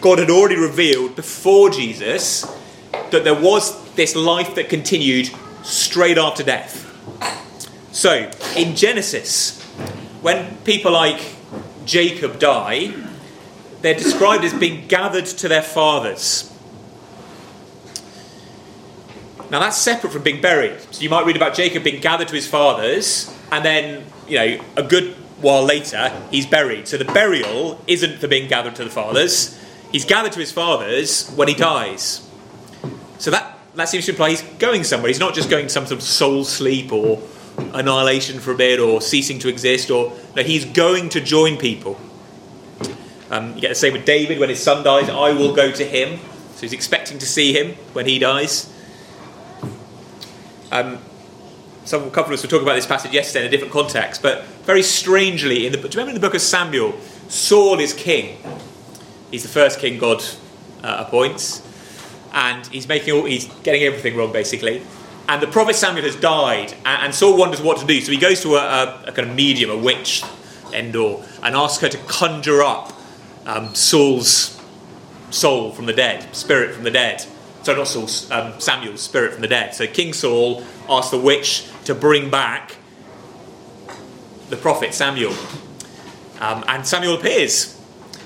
God 0.00 0.18
had 0.18 0.30
already 0.30 0.56
revealed 0.56 1.14
before 1.14 1.70
Jesus 1.70 2.44
that 3.12 3.22
there 3.22 3.40
was 3.40 3.94
this 3.94 4.16
life 4.16 4.56
that 4.56 4.68
continued 4.68 5.30
straight 5.62 6.18
after 6.18 6.42
death. 6.42 6.80
So, 7.92 8.32
in 8.56 8.74
Genesis, 8.74 9.62
when 10.22 10.56
people 10.64 10.90
like 10.90 11.36
Jacob 11.84 12.40
die, 12.40 12.94
they're 13.80 13.94
described 13.94 14.42
as 14.42 14.52
being 14.54 14.88
gathered 14.88 15.26
to 15.26 15.46
their 15.46 15.62
fathers. 15.62 16.51
Now 19.52 19.60
that's 19.60 19.76
separate 19.76 20.14
from 20.14 20.22
being 20.22 20.40
buried. 20.40 20.80
So 20.92 21.02
you 21.02 21.10
might 21.10 21.26
read 21.26 21.36
about 21.36 21.54
Jacob 21.54 21.84
being 21.84 22.00
gathered 22.00 22.28
to 22.28 22.34
his 22.34 22.48
fathers, 22.48 23.30
and 23.52 23.62
then, 23.62 24.06
you 24.26 24.38
know, 24.38 24.64
a 24.78 24.82
good 24.82 25.14
while 25.42 25.62
later, 25.62 26.10
he's 26.30 26.46
buried. 26.46 26.88
So 26.88 26.96
the 26.96 27.04
burial 27.04 27.78
isn't 27.86 28.18
for 28.18 28.28
being 28.28 28.48
gathered 28.48 28.76
to 28.76 28.84
the 28.84 28.90
fathers. 28.90 29.58
He's 29.90 30.06
gathered 30.06 30.32
to 30.32 30.40
his 30.40 30.50
fathers 30.50 31.28
when 31.34 31.48
he 31.48 31.54
dies. 31.54 32.26
So 33.18 33.30
that, 33.30 33.58
that 33.74 33.90
seems 33.90 34.06
to 34.06 34.12
imply 34.12 34.30
he's 34.30 34.42
going 34.58 34.84
somewhere. 34.84 35.08
He's 35.08 35.20
not 35.20 35.34
just 35.34 35.50
going 35.50 35.66
to 35.66 35.70
some 35.70 35.84
sort 35.84 36.00
of 36.00 36.02
soul 36.02 36.44
sleep 36.44 36.90
or 36.90 37.20
annihilation 37.74 38.40
for 38.40 38.52
a 38.52 38.56
bit 38.56 38.80
or 38.80 39.02
ceasing 39.02 39.38
to 39.40 39.48
exist, 39.48 39.90
or 39.90 40.16
no, 40.34 40.42
he's 40.42 40.64
going 40.64 41.10
to 41.10 41.20
join 41.20 41.58
people. 41.58 42.00
Um, 43.30 43.54
you 43.54 43.60
get 43.60 43.68
the 43.68 43.74
same 43.74 43.92
with 43.92 44.06
David 44.06 44.38
when 44.38 44.48
his 44.48 44.62
son 44.62 44.82
dies, 44.82 45.10
I 45.10 45.32
will 45.32 45.54
go 45.54 45.70
to 45.70 45.84
him. 45.84 46.20
So 46.54 46.62
he's 46.62 46.72
expecting 46.72 47.18
to 47.18 47.26
see 47.26 47.52
him 47.52 47.74
when 47.92 48.06
he 48.06 48.18
dies. 48.18 48.71
Um, 50.72 50.98
some 51.84 52.10
couple 52.10 52.32
of 52.32 52.38
us 52.38 52.42
were 52.42 52.48
talking 52.48 52.66
about 52.66 52.76
this 52.76 52.86
passage 52.86 53.12
yesterday 53.12 53.40
in 53.40 53.48
a 53.48 53.50
different 53.50 53.74
context, 53.74 54.22
but 54.22 54.44
very 54.64 54.82
strangely, 54.82 55.66
in 55.66 55.72
the, 55.72 55.78
do 55.78 55.84
you 55.84 55.90
remember 55.90 56.10
in 56.10 56.14
the 56.14 56.20
book 56.20 56.34
of 56.34 56.40
Samuel, 56.40 56.98
Saul 57.28 57.78
is 57.78 57.92
king. 57.92 58.38
He's 59.30 59.42
the 59.42 59.50
first 59.50 59.80
king 59.80 59.98
God 59.98 60.24
uh, 60.82 61.04
appoints, 61.06 61.60
and 62.32 62.66
he's 62.68 62.88
making 62.88 63.12
all, 63.12 63.24
he's 63.26 63.44
getting 63.62 63.82
everything 63.82 64.16
wrong 64.16 64.32
basically. 64.32 64.82
And 65.28 65.42
the 65.42 65.46
prophet 65.46 65.74
Samuel 65.76 66.04
has 66.06 66.16
died, 66.16 66.72
and, 66.86 67.04
and 67.04 67.14
Saul 67.14 67.36
wonders 67.36 67.60
what 67.60 67.78
to 67.78 67.86
do. 67.86 68.00
So 68.00 68.12
he 68.12 68.18
goes 68.18 68.40
to 68.42 68.54
a, 68.54 68.58
a, 68.58 69.04
a 69.08 69.12
kind 69.12 69.28
of 69.28 69.34
medium, 69.34 69.70
a 69.70 69.76
witch, 69.76 70.24
Endor, 70.72 71.22
and 71.42 71.54
asks 71.54 71.82
her 71.82 71.88
to 71.90 71.98
conjure 72.06 72.62
up 72.62 72.92
um, 73.44 73.74
Saul's 73.74 74.58
soul 75.28 75.72
from 75.72 75.84
the 75.84 75.92
dead, 75.92 76.34
spirit 76.34 76.74
from 76.74 76.84
the 76.84 76.90
dead. 76.90 77.26
So 77.62 77.76
not 77.76 77.86
Saul, 77.86 78.08
um, 78.32 78.60
Samuel's 78.60 79.00
spirit 79.00 79.32
from 79.32 79.42
the 79.42 79.48
dead. 79.48 79.74
So 79.74 79.86
King 79.86 80.12
Saul 80.12 80.64
asked 80.88 81.10
the 81.10 81.18
witch 81.18 81.66
to 81.84 81.94
bring 81.94 82.30
back 82.30 82.76
the 84.48 84.56
prophet 84.56 84.94
Samuel. 84.94 85.34
Um, 86.40 86.64
and 86.66 86.86
Samuel 86.86 87.14
appears. 87.14 87.78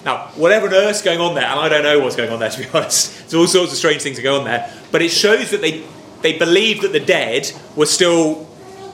Now, 0.05 0.29
whatever 0.37 0.69
on 0.69 0.75
earth's 0.75 1.03
going 1.03 1.21
on 1.21 1.35
there, 1.35 1.45
and 1.45 1.59
I 1.61 1.69
don't 1.69 1.83
know 1.83 2.01
what's 2.01 2.17
going 2.17 2.31
on 2.31 2.39
there 2.39 2.51
to 2.51 2.59
be 2.59 2.69
honest, 2.73 3.19
there's 3.19 3.35
all 3.35 3.47
sorts 3.47 3.73
of 3.73 3.79
strange 3.79 4.03
things 4.03 4.17
that 4.17 4.23
go 4.23 4.39
on 4.39 4.45
there, 4.45 4.73
but 4.91 5.03
it 5.03 5.11
shows 5.11 5.51
that 5.51 5.61
they, 5.61 5.85
they 6.23 6.39
believed 6.39 6.83
that 6.83 6.93
the 6.93 7.01
dead 7.01 7.51
were 7.75 7.87
still 7.87 8.49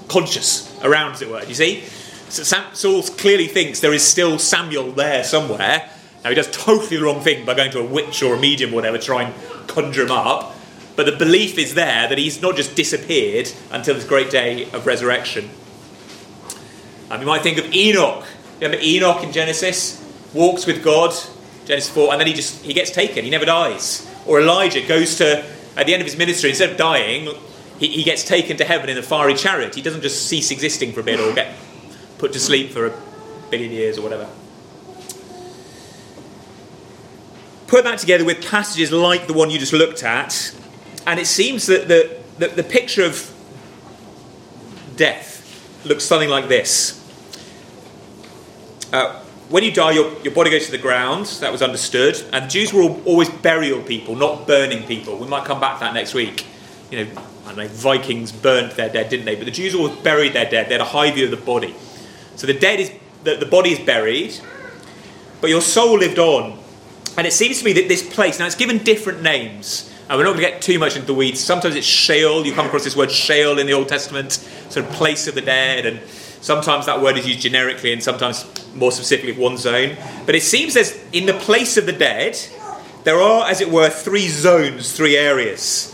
conscious 0.08 0.76
around, 0.82 1.12
as 1.12 1.22
it 1.22 1.30
were. 1.30 1.40
Do 1.40 1.48
you 1.48 1.54
see? 1.54 1.84
So 2.28 2.42
Saul 2.72 3.02
clearly 3.02 3.46
thinks 3.46 3.80
there 3.80 3.92
is 3.92 4.02
still 4.02 4.38
Samuel 4.38 4.92
there 4.92 5.22
somewhere. 5.22 5.90
Now, 6.22 6.30
he 6.30 6.36
does 6.36 6.50
totally 6.50 6.96
the 6.96 7.02
wrong 7.02 7.20
thing 7.20 7.44
by 7.44 7.54
going 7.54 7.72
to 7.72 7.80
a 7.80 7.84
witch 7.84 8.22
or 8.22 8.34
a 8.34 8.38
medium 8.38 8.72
or 8.72 8.76
whatever 8.76 8.98
to 8.98 9.04
try 9.04 9.24
and 9.24 9.68
conjure 9.68 10.04
him 10.04 10.12
up. 10.12 10.54
But 10.94 11.06
the 11.06 11.12
belief 11.12 11.58
is 11.58 11.74
there 11.74 12.08
that 12.08 12.18
he's 12.18 12.42
not 12.42 12.56
just 12.56 12.76
disappeared 12.76 13.50
until 13.70 13.94
this 13.94 14.04
great 14.04 14.30
day 14.30 14.70
of 14.72 14.86
resurrection. 14.86 15.48
Um, 17.10 17.20
you 17.20 17.26
might 17.26 17.42
think 17.42 17.58
of 17.58 17.72
Enoch. 17.72 18.24
Remember 18.60 18.78
Enoch 18.82 19.22
in 19.22 19.32
Genesis? 19.32 19.98
Walks 20.34 20.66
with 20.66 20.84
God, 20.84 21.14
Genesis 21.64 21.90
4, 21.90 22.12
and 22.12 22.20
then 22.20 22.26
he 22.26 22.32
just 22.32 22.64
he 22.64 22.72
gets 22.72 22.90
taken. 22.90 23.24
He 23.24 23.30
never 23.30 23.44
dies. 23.44 24.08
Or 24.26 24.40
Elijah 24.40 24.86
goes 24.86 25.16
to, 25.16 25.44
at 25.76 25.86
the 25.86 25.94
end 25.94 26.00
of 26.00 26.06
his 26.06 26.16
ministry, 26.16 26.50
instead 26.50 26.70
of 26.70 26.76
dying, 26.76 27.28
he, 27.78 27.88
he 27.88 28.02
gets 28.02 28.24
taken 28.24 28.56
to 28.58 28.64
heaven 28.64 28.88
in 28.88 28.96
a 28.96 29.02
fiery 29.02 29.34
chariot. 29.34 29.74
He 29.74 29.82
doesn't 29.82 30.02
just 30.02 30.26
cease 30.26 30.50
existing 30.50 30.92
for 30.92 31.00
a 31.00 31.02
bit 31.02 31.20
or 31.20 31.34
get 31.34 31.54
put 32.18 32.32
to 32.34 32.38
sleep 32.38 32.70
for 32.70 32.86
a 32.86 32.94
billion 33.50 33.72
years 33.72 33.98
or 33.98 34.02
whatever. 34.02 34.28
Put 37.72 37.84
that 37.84 38.00
together 38.00 38.26
with 38.26 38.46
passages 38.46 38.92
like 38.92 39.26
the 39.28 39.32
one 39.32 39.48
you 39.48 39.58
just 39.58 39.72
looked 39.72 40.02
at, 40.02 40.54
and 41.06 41.18
it 41.18 41.26
seems 41.26 41.64
that 41.68 41.88
the, 41.88 42.18
the, 42.36 42.48
the 42.48 42.62
picture 42.62 43.02
of 43.02 43.34
death 44.94 45.82
looks 45.86 46.04
something 46.04 46.28
like 46.28 46.48
this. 46.48 47.02
Uh, 48.92 49.22
when 49.48 49.64
you 49.64 49.72
die, 49.72 49.92
your, 49.92 50.12
your 50.20 50.34
body 50.34 50.50
goes 50.50 50.66
to 50.66 50.70
the 50.70 50.76
ground. 50.76 51.24
That 51.40 51.50
was 51.50 51.62
understood. 51.62 52.22
And 52.34 52.50
Jews 52.50 52.74
were 52.74 52.82
al- 52.82 53.02
always 53.04 53.30
burial 53.30 53.80
people, 53.80 54.16
not 54.16 54.46
burning 54.46 54.86
people. 54.86 55.16
We 55.16 55.26
might 55.26 55.46
come 55.46 55.58
back 55.58 55.78
to 55.78 55.84
that 55.84 55.94
next 55.94 56.12
week. 56.12 56.44
You 56.90 57.06
know, 57.06 57.22
I 57.46 57.54
know, 57.54 57.68
Vikings 57.68 58.32
burned 58.32 58.72
their 58.72 58.90
dead, 58.90 59.08
didn't 59.08 59.24
they? 59.24 59.34
But 59.36 59.46
the 59.46 59.50
Jews 59.50 59.74
always 59.74 59.96
buried 59.96 60.34
their 60.34 60.50
dead. 60.50 60.68
They 60.68 60.74
had 60.74 60.82
a 60.82 60.84
high 60.84 61.10
view 61.10 61.24
of 61.24 61.30
the 61.30 61.38
body. 61.38 61.74
So 62.36 62.46
the 62.46 62.52
dead 62.52 62.80
is 62.80 62.92
the, 63.24 63.36
the 63.36 63.46
body 63.46 63.70
is 63.70 63.78
buried, 63.78 64.38
but 65.40 65.48
your 65.48 65.62
soul 65.62 65.98
lived 65.98 66.18
on. 66.18 66.61
And 67.16 67.26
it 67.26 67.32
seems 67.32 67.58
to 67.58 67.64
me 67.64 67.72
that 67.74 67.88
this 67.88 68.02
place, 68.14 68.38
now 68.38 68.46
it's 68.46 68.54
given 68.54 68.78
different 68.78 69.22
names. 69.22 69.88
And 70.08 70.18
we're 70.18 70.24
not 70.24 70.32
going 70.32 70.44
to 70.44 70.50
get 70.50 70.62
too 70.62 70.78
much 70.78 70.94
into 70.94 71.06
the 71.06 71.14
weeds. 71.14 71.40
Sometimes 71.40 71.74
it's 71.74 71.86
Sheol. 71.86 72.44
You 72.44 72.52
come 72.52 72.66
across 72.66 72.84
this 72.84 72.96
word 72.96 73.10
Sheol 73.10 73.58
in 73.58 73.66
the 73.66 73.72
Old 73.72 73.88
Testament, 73.88 74.32
sort 74.32 74.86
of 74.86 74.92
place 74.92 75.26
of 75.26 75.34
the 75.34 75.40
dead. 75.40 75.86
And 75.86 76.00
sometimes 76.40 76.86
that 76.86 77.00
word 77.00 77.16
is 77.16 77.26
used 77.26 77.40
generically 77.40 77.92
and 77.92 78.02
sometimes 78.02 78.44
more 78.74 78.92
specifically 78.92 79.32
one 79.32 79.56
zone. 79.56 79.96
But 80.26 80.34
it 80.34 80.42
seems 80.42 80.74
there's, 80.74 80.98
in 81.12 81.26
the 81.26 81.34
place 81.34 81.76
of 81.76 81.86
the 81.86 81.92
dead, 81.92 82.38
there 83.04 83.20
are, 83.20 83.48
as 83.48 83.60
it 83.60 83.70
were, 83.70 83.90
three 83.90 84.28
zones, 84.28 84.92
three 84.92 85.16
areas. 85.16 85.88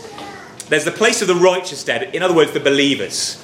There's 0.69 0.85
the 0.85 0.91
place 0.91 1.21
of 1.21 1.27
the 1.27 1.35
righteous 1.35 1.83
dead, 1.83 2.15
in 2.15 2.21
other 2.21 2.35
words, 2.35 2.51
the 2.51 2.59
believers. 2.59 3.43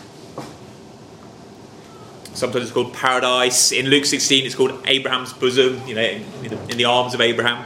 Sometimes 2.36 2.66
it's 2.66 2.74
called 2.74 2.94
paradise. 2.94 3.72
In 3.72 3.88
Luke 3.88 4.04
16, 4.04 4.46
it's 4.46 4.56
called 4.56 4.82
Abraham's 4.86 5.32
bosom, 5.32 5.82
you 5.88 5.96
know, 5.96 6.02
in, 6.02 6.22
in 6.44 6.50
the, 6.50 6.62
in 6.70 6.78
the 6.78 6.84
arms 6.84 7.14
of 7.14 7.22
Abraham. 7.22 7.66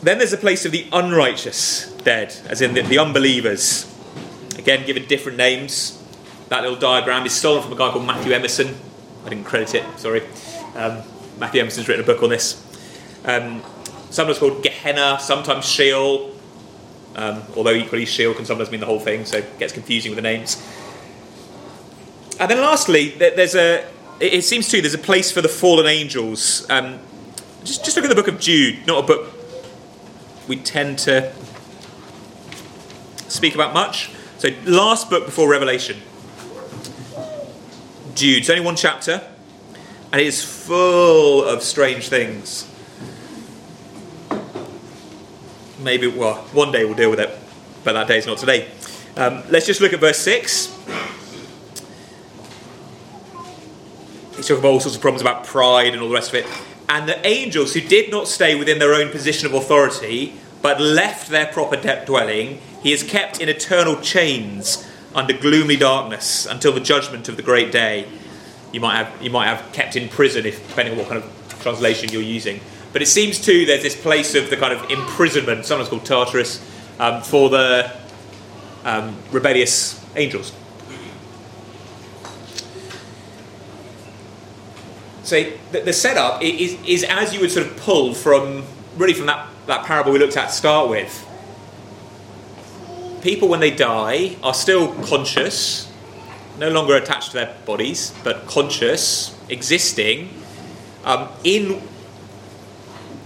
Then 0.00 0.18
there's 0.18 0.32
a 0.32 0.38
place 0.38 0.64
of 0.64 0.70
the 0.70 0.86
unrighteous 0.92 1.92
dead, 2.04 2.32
as 2.46 2.62
in 2.62 2.74
the, 2.74 2.82
the 2.82 2.98
unbelievers. 2.98 3.92
Again, 4.56 4.86
given 4.86 5.06
different 5.06 5.38
names. 5.38 6.00
That 6.50 6.62
little 6.62 6.78
diagram 6.78 7.26
is 7.26 7.32
stolen 7.32 7.64
from 7.64 7.72
a 7.72 7.76
guy 7.76 7.90
called 7.90 8.06
Matthew 8.06 8.32
Emerson. 8.32 8.76
I 9.26 9.30
didn't 9.30 9.44
credit 9.44 9.74
it, 9.74 9.84
sorry. 9.98 10.22
Um, 10.76 11.02
Matthew 11.38 11.60
Emerson's 11.60 11.88
written 11.88 12.04
a 12.04 12.06
book 12.06 12.22
on 12.22 12.30
this. 12.30 12.64
Um, 13.24 13.60
sometimes 14.10 14.38
called 14.38 14.62
Gehenna, 14.62 15.18
sometimes 15.20 15.64
Sheol, 15.64 16.32
um, 17.16 17.42
although 17.56 17.72
equally 17.72 18.06
Sheol 18.06 18.34
can 18.34 18.44
sometimes 18.44 18.70
mean 18.70 18.80
the 18.80 18.86
whole 18.86 19.00
thing, 19.00 19.24
so 19.24 19.38
it 19.38 19.58
gets 19.58 19.72
confusing 19.72 20.12
with 20.12 20.16
the 20.16 20.22
names. 20.22 20.62
And 22.40 22.50
then 22.50 22.58
lastly, 22.58 23.10
there's 23.10 23.54
a. 23.54 23.86
It 24.20 24.42
seems 24.42 24.68
too 24.68 24.80
there's 24.80 24.94
a 24.94 24.98
place 24.98 25.30
for 25.30 25.40
the 25.40 25.48
fallen 25.48 25.86
angels. 25.86 26.68
Um, 26.70 26.98
just, 27.64 27.84
just 27.84 27.96
look 27.96 28.04
at 28.04 28.08
the 28.08 28.14
book 28.14 28.28
of 28.28 28.40
Jude, 28.40 28.86
not 28.86 29.04
a 29.04 29.06
book 29.06 29.32
we 30.48 30.56
tend 30.56 30.98
to 31.00 31.32
speak 33.28 33.54
about 33.54 33.74
much. 33.74 34.10
So, 34.38 34.48
last 34.64 35.10
book 35.10 35.26
before 35.26 35.48
Revelation. 35.48 35.98
Jude. 38.14 38.38
It's 38.38 38.50
only 38.50 38.64
one 38.64 38.74
chapter, 38.74 39.22
and 40.10 40.20
it 40.20 40.26
is 40.26 40.42
full 40.42 41.44
of 41.44 41.62
strange 41.62 42.08
things. 42.08 42.66
Maybe, 45.78 46.08
well, 46.08 46.36
one 46.52 46.72
day 46.72 46.84
we'll 46.84 46.94
deal 46.94 47.10
with 47.10 47.20
it, 47.20 47.30
but 47.84 47.92
that 47.92 48.08
day's 48.08 48.26
not 48.26 48.38
today. 48.38 48.68
Um, 49.16 49.44
let's 49.50 49.66
just 49.66 49.80
look 49.80 49.92
at 49.92 50.00
verse 50.00 50.18
6. 50.18 50.74
He's 54.38 54.46
talking 54.46 54.60
about 54.60 54.70
all 54.70 54.80
sorts 54.80 54.94
of 54.94 55.02
problems 55.02 55.20
about 55.20 55.44
pride 55.44 55.94
and 55.94 56.00
all 56.00 56.08
the 56.08 56.14
rest 56.14 56.28
of 56.28 56.36
it. 56.36 56.46
And 56.88 57.08
the 57.08 57.26
angels 57.26 57.74
who 57.74 57.80
did 57.80 58.08
not 58.08 58.28
stay 58.28 58.54
within 58.54 58.78
their 58.78 58.94
own 58.94 59.10
position 59.10 59.46
of 59.46 59.52
authority, 59.52 60.32
but 60.62 60.80
left 60.80 61.28
their 61.28 61.46
proper 61.46 61.76
dwelling, 62.04 62.60
he 62.80 62.92
is 62.92 63.02
kept 63.02 63.40
in 63.40 63.48
eternal 63.48 64.00
chains 64.00 64.88
under 65.12 65.36
gloomy 65.36 65.76
darkness 65.76 66.46
until 66.46 66.70
the 66.70 66.78
judgment 66.78 67.28
of 67.28 67.36
the 67.36 67.42
great 67.42 67.72
day. 67.72 68.06
You 68.70 68.78
might 68.78 68.96
have 68.96 69.20
you 69.20 69.30
might 69.30 69.46
have 69.46 69.72
kept 69.72 69.96
in 69.96 70.08
prison 70.08 70.46
if 70.46 70.66
depending 70.68 70.92
on 70.94 70.98
what 71.00 71.08
kind 71.08 71.20
of 71.20 71.58
translation 71.60 72.10
you're 72.10 72.22
using. 72.22 72.60
But 72.92 73.02
it 73.02 73.06
seems 73.06 73.40
too 73.40 73.66
there's 73.66 73.82
this 73.82 74.00
place 74.00 74.36
of 74.36 74.50
the 74.50 74.56
kind 74.56 74.72
of 74.72 74.88
imprisonment, 74.88 75.64
sometimes 75.64 75.88
called 75.88 76.04
Tartarus, 76.04 76.64
um, 77.00 77.22
for 77.22 77.50
the 77.50 77.92
um, 78.84 79.16
rebellious 79.32 80.00
angels. 80.14 80.52
So 85.28 85.44
the, 85.72 85.80
the 85.80 85.92
setup 85.92 86.42
is, 86.42 86.78
is 86.86 87.04
as 87.04 87.34
you 87.34 87.40
would 87.40 87.50
sort 87.50 87.66
of 87.66 87.76
pull 87.76 88.14
from 88.14 88.64
really 88.96 89.12
from 89.12 89.26
that, 89.26 89.46
that 89.66 89.84
parable 89.84 90.10
we 90.10 90.18
looked 90.18 90.38
at 90.38 90.46
to 90.46 90.54
start 90.54 90.88
with. 90.88 91.26
People, 93.20 93.46
when 93.46 93.60
they 93.60 93.70
die, 93.70 94.36
are 94.42 94.54
still 94.54 94.94
conscious, 95.04 95.92
no 96.58 96.70
longer 96.70 96.96
attached 96.96 97.32
to 97.32 97.34
their 97.34 97.54
bodies, 97.66 98.14
but 98.24 98.46
conscious, 98.46 99.38
existing 99.50 100.30
um, 101.04 101.28
in 101.44 101.74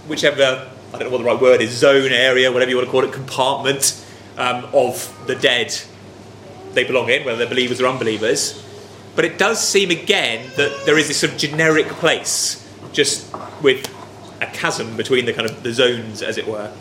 whichever, 0.09 0.69
I 0.93 0.97
don't 0.97 1.03
know 1.03 1.09
what 1.09 1.19
the 1.19 1.23
right 1.23 1.41
word 1.41 1.61
is, 1.61 1.71
zone, 1.71 2.11
area, 2.11 2.51
whatever 2.51 2.69
you 2.69 2.75
want 2.75 2.87
to 2.87 2.91
call 2.91 3.05
it, 3.05 3.13
compartment 3.13 4.05
um, 4.37 4.65
of 4.73 5.17
the 5.25 5.35
dead 5.35 5.73
they 6.73 6.83
belong 6.83 7.09
in, 7.09 7.23
whether 7.23 7.37
they're 7.37 7.47
believers 7.47 7.79
or 7.79 7.87
unbelievers. 7.87 8.61
But 9.15 9.25
it 9.25 9.37
does 9.37 9.65
seem 9.65 9.91
again 9.91 10.49
that 10.55 10.85
there 10.85 10.97
is 10.97 11.07
this 11.07 11.19
sort 11.19 11.33
of 11.33 11.37
generic 11.37 11.87
place, 11.87 12.67
just 12.91 13.33
with 13.61 13.87
a 14.41 14.47
chasm 14.47 14.97
between 14.97 15.25
the 15.25 15.33
kind 15.33 15.49
of 15.49 15.63
the 15.63 15.71
zones, 15.71 16.21
as 16.21 16.37
it 16.37 16.47
were. 16.47 16.71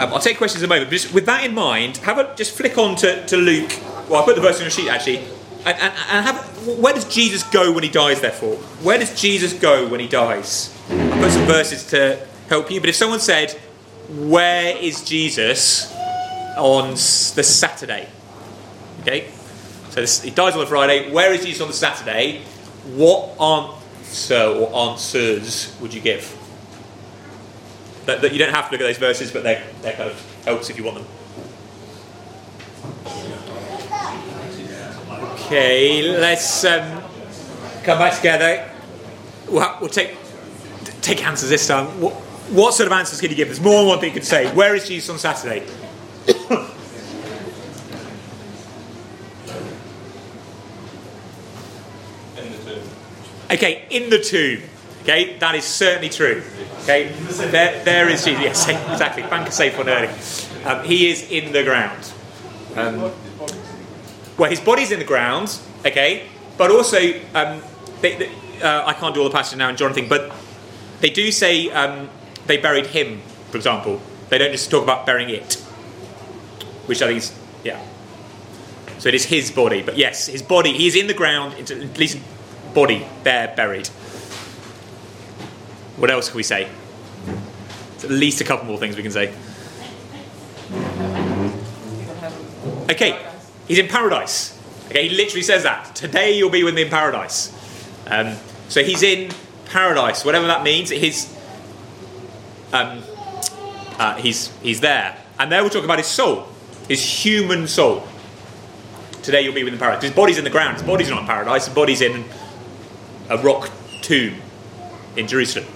Um, 0.00 0.12
I'll 0.12 0.20
take 0.20 0.38
questions 0.38 0.62
in 0.62 0.70
a 0.70 0.72
moment, 0.72 0.90
but 0.90 0.94
just 0.94 1.12
with 1.12 1.26
that 1.26 1.44
in 1.44 1.52
mind, 1.54 1.96
have 1.98 2.18
a 2.18 2.32
just 2.36 2.56
flick 2.56 2.78
on 2.78 2.94
to, 2.96 3.26
to 3.26 3.36
Luke. 3.36 3.72
Well, 4.08 4.22
I 4.22 4.24
put 4.24 4.36
the 4.36 4.40
verse 4.40 4.56
on 4.56 4.62
your 4.62 4.70
sheet 4.70 4.88
actually, 4.88 5.18
and, 5.66 5.76
and, 5.76 5.92
and 6.10 6.24
have 6.24 6.68
where 6.78 6.94
does 6.94 7.12
Jesus 7.12 7.42
go 7.42 7.72
when 7.72 7.82
he 7.82 7.90
dies? 7.90 8.20
Therefore, 8.20 8.54
where 8.84 8.98
does 8.98 9.20
Jesus 9.20 9.52
go 9.52 9.88
when 9.88 9.98
he 9.98 10.06
dies? 10.06 10.72
I 10.88 11.20
put 11.20 11.32
some 11.32 11.46
verses 11.46 11.84
to 11.88 12.24
help 12.48 12.70
you. 12.70 12.78
But 12.78 12.90
if 12.90 12.94
someone 12.94 13.18
said, 13.18 13.50
"Where 14.08 14.76
is 14.76 15.02
Jesus 15.02 15.92
on 16.56 16.90
the 16.92 17.42
Saturday?" 17.42 18.08
Okay, 19.00 19.30
so 19.90 20.00
this, 20.00 20.22
he 20.22 20.30
dies 20.30 20.54
on 20.54 20.60
the 20.60 20.66
Friday. 20.66 21.10
Where 21.10 21.32
is 21.32 21.44
Jesus 21.44 21.60
on 21.62 21.68
the 21.68 21.74
Saturday? 21.74 22.42
What 22.94 23.40
answer 23.40 24.42
or 24.42 24.90
answers 24.90 25.76
would 25.80 25.94
you 25.94 26.00
give? 26.00 26.34
That, 28.06 28.22
that 28.22 28.32
you 28.32 28.38
don't 28.38 28.54
have 28.54 28.66
to 28.66 28.72
look 28.72 28.80
at 28.80 28.84
those 28.84 28.98
verses, 28.98 29.30
but 29.30 29.42
they're, 29.42 29.64
they're 29.82 29.94
kind 29.94 30.10
of 30.10 30.44
helps 30.44 30.70
if 30.70 30.78
you 30.78 30.84
want 30.84 30.98
them. 30.98 31.06
Okay, 35.46 36.02
let's 36.02 36.64
um, 36.64 37.02
come 37.82 37.98
back 37.98 38.16
together. 38.16 38.70
We'll, 39.48 39.76
we'll 39.80 39.88
take 39.88 40.16
take 41.00 41.24
answers 41.24 41.48
this 41.48 41.66
time. 41.66 41.86
What, 42.00 42.12
what 42.50 42.74
sort 42.74 42.86
of 42.86 42.92
answers 42.92 43.20
can 43.20 43.30
you 43.30 43.36
give? 43.36 43.48
There's 43.48 43.60
more 43.60 43.78
than 43.78 43.88
one 43.88 43.98
thing 43.98 44.10
you 44.10 44.14
could 44.14 44.26
say. 44.26 44.52
Where 44.54 44.74
is 44.74 44.86
Jesus 44.86 45.08
on 45.10 45.18
Saturday? 45.18 45.66
Okay, 53.50 53.86
in 53.90 54.10
the 54.10 54.18
tomb. 54.18 54.62
Okay, 55.02 55.38
that 55.38 55.54
is 55.54 55.64
certainly 55.64 56.10
true. 56.10 56.42
Okay, 56.82 57.08
there, 57.50 57.82
there 57.84 58.08
is 58.08 58.24
Jesus. 58.24 58.42
Yes, 58.42 58.68
exactly. 58.92 59.22
Banker 59.22 59.50
safe 59.50 59.76
one 59.78 59.88
early. 59.88 60.08
Um, 60.64 60.84
he 60.84 61.10
is 61.10 61.30
in 61.30 61.52
the 61.52 61.62
ground. 61.64 62.12
Um, 62.76 63.12
well, 64.36 64.50
his 64.50 64.60
body's 64.60 64.92
in 64.92 64.98
the 64.98 65.04
ground. 65.04 65.58
Okay, 65.86 66.26
but 66.58 66.70
also 66.70 66.98
um, 67.34 67.62
they, 68.02 68.16
they, 68.16 68.30
uh, 68.62 68.86
I 68.86 68.92
can't 68.92 69.14
do 69.14 69.22
all 69.22 69.28
the 69.28 69.34
passages 69.34 69.58
now 69.58 69.68
in 69.68 69.76
Jonathan, 69.76 70.08
but 70.08 70.32
they 71.00 71.10
do 71.10 71.30
say 71.32 71.70
um, 71.70 72.10
they 72.46 72.58
buried 72.58 72.86
him, 72.86 73.20
for 73.50 73.56
example. 73.56 74.00
They 74.28 74.38
don't 74.38 74.52
just 74.52 74.70
talk 74.70 74.82
about 74.82 75.06
burying 75.06 75.30
it, 75.30 75.54
which 76.86 77.00
I 77.00 77.06
think 77.06 77.18
is 77.18 77.34
yeah. 77.64 77.82
So 78.98 79.08
it 79.08 79.14
is 79.14 79.24
his 79.24 79.50
body, 79.50 79.82
but 79.82 79.96
yes, 79.96 80.26
his 80.26 80.42
body. 80.42 80.72
He 80.72 80.86
is 80.86 80.96
in 80.96 81.06
the 81.06 81.14
ground, 81.14 81.54
it's 81.58 81.70
at 81.70 81.98
least 81.98 82.18
body 82.74 83.06
there 83.22 83.52
buried. 83.56 83.86
What 85.96 86.10
else 86.10 86.28
can 86.28 86.36
we 86.36 86.42
say? 86.42 86.68
There's 87.92 88.04
at 88.04 88.10
least 88.10 88.40
a 88.40 88.44
couple 88.44 88.66
more 88.66 88.78
things 88.78 88.96
we 88.96 89.02
can 89.02 89.12
say. 89.12 89.34
Okay, 92.90 93.24
he's 93.68 93.78
in 93.78 93.88
paradise. 93.88 94.58
Okay, 94.86 95.08
he 95.08 95.16
literally 95.16 95.42
says 95.42 95.62
that. 95.64 95.94
Today 95.94 96.36
you'll 96.36 96.50
be 96.50 96.64
with 96.64 96.74
me 96.74 96.82
in 96.82 96.88
paradise. 96.88 97.52
Um, 98.06 98.36
so 98.68 98.82
he's 98.82 99.02
in 99.02 99.30
paradise, 99.66 100.24
whatever 100.24 100.46
that 100.46 100.62
means. 100.62 100.90
His, 100.90 101.32
um, 102.72 103.02
uh, 103.98 104.14
he's, 104.16 104.52
he's 104.62 104.80
there. 104.80 105.16
And 105.38 105.52
there 105.52 105.62
we'll 105.62 105.70
talk 105.70 105.84
about 105.84 105.98
his 105.98 106.06
soul, 106.06 106.48
his 106.88 107.02
human 107.02 107.68
soul. 107.68 108.06
Today 109.28 109.42
you'll 109.42 109.52
be 109.52 109.62
within 109.62 109.78
paradise. 109.78 110.04
His 110.04 110.12
body's 110.12 110.38
in 110.38 110.44
the 110.44 110.48
ground. 110.48 110.78
His 110.78 110.86
body's 110.86 111.10
not 111.10 111.20
in 111.20 111.26
paradise. 111.26 111.66
His 111.66 111.74
body's 111.74 112.00
in 112.00 112.24
a 113.28 113.36
rock 113.36 113.70
tomb 114.00 114.36
in 115.18 115.28
Jerusalem. 115.28 115.66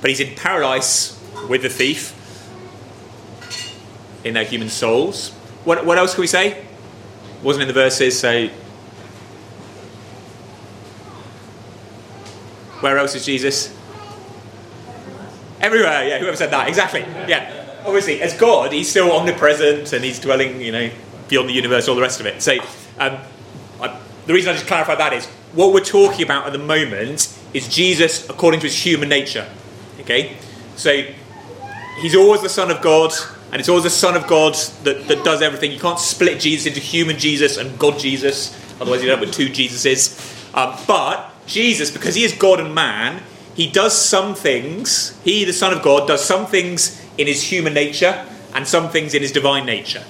But 0.00 0.08
he's 0.08 0.20
in 0.20 0.34
paradise 0.34 1.22
with 1.46 1.60
the 1.60 1.68
thief 1.68 2.14
in 4.24 4.32
their 4.32 4.44
human 4.44 4.70
souls. 4.70 5.28
What, 5.64 5.84
what 5.84 5.98
else 5.98 6.14
can 6.14 6.22
we 6.22 6.26
say? 6.26 6.64
Wasn't 7.42 7.60
in 7.60 7.68
the 7.68 7.74
verses, 7.74 8.18
so. 8.18 8.48
Where 12.80 12.96
else 12.96 13.14
is 13.14 13.26
Jesus? 13.26 13.76
Everywhere, 15.60 16.08
yeah, 16.08 16.18
whoever 16.18 16.38
said 16.38 16.50
that, 16.52 16.66
exactly. 16.66 17.00
Yeah, 17.28 17.66
obviously, 17.84 18.22
as 18.22 18.32
God, 18.32 18.72
he's 18.72 18.88
still 18.88 19.12
omnipresent 19.12 19.92
and 19.92 20.02
he's 20.02 20.18
dwelling, 20.18 20.62
you 20.62 20.72
know, 20.72 20.90
beyond 21.28 21.48
the 21.48 21.52
universe, 21.52 21.88
all 21.88 21.94
the 21.94 22.02
rest 22.02 22.20
of 22.20 22.26
it. 22.26 22.42
So, 22.42 22.58
um, 22.98 23.18
I, 23.80 24.00
the 24.26 24.34
reason 24.34 24.50
I 24.50 24.54
just 24.54 24.66
clarify 24.66 24.94
that 24.96 25.12
is 25.12 25.26
what 25.52 25.72
we're 25.72 25.80
talking 25.80 26.24
about 26.24 26.46
at 26.46 26.52
the 26.52 26.58
moment 26.58 27.34
is 27.54 27.68
Jesus 27.68 28.28
according 28.28 28.60
to 28.60 28.66
his 28.66 28.76
human 28.76 29.08
nature. 29.08 29.48
Okay? 30.00 30.36
So, 30.76 31.04
he's 32.00 32.14
always 32.14 32.42
the 32.42 32.48
Son 32.48 32.70
of 32.70 32.80
God, 32.80 33.12
and 33.52 33.60
it's 33.60 33.68
always 33.68 33.84
the 33.84 33.90
Son 33.90 34.16
of 34.16 34.26
God 34.26 34.54
that, 34.84 35.08
that 35.08 35.24
does 35.24 35.42
everything. 35.42 35.72
You 35.72 35.80
can't 35.80 35.98
split 35.98 36.40
Jesus 36.40 36.66
into 36.66 36.80
human 36.80 37.18
Jesus 37.18 37.56
and 37.56 37.78
God 37.78 37.98
Jesus, 37.98 38.56
otherwise, 38.80 39.02
you 39.02 39.10
end 39.10 39.20
up 39.20 39.26
with 39.26 39.34
two 39.34 39.48
Jesuses. 39.48 40.34
Um, 40.54 40.78
but 40.86 41.32
Jesus, 41.46 41.90
because 41.90 42.14
he 42.14 42.24
is 42.24 42.32
God 42.32 42.60
and 42.60 42.74
man, 42.74 43.22
he 43.54 43.66
does 43.68 44.00
some 44.00 44.34
things, 44.34 45.18
he, 45.24 45.44
the 45.44 45.52
Son 45.52 45.72
of 45.72 45.82
God, 45.82 46.06
does 46.06 46.24
some 46.24 46.46
things 46.46 47.04
in 47.18 47.26
his 47.26 47.42
human 47.42 47.74
nature 47.74 48.24
and 48.54 48.66
some 48.66 48.88
things 48.88 49.14
in 49.14 49.22
his 49.22 49.32
divine 49.32 49.66
nature. 49.66 50.04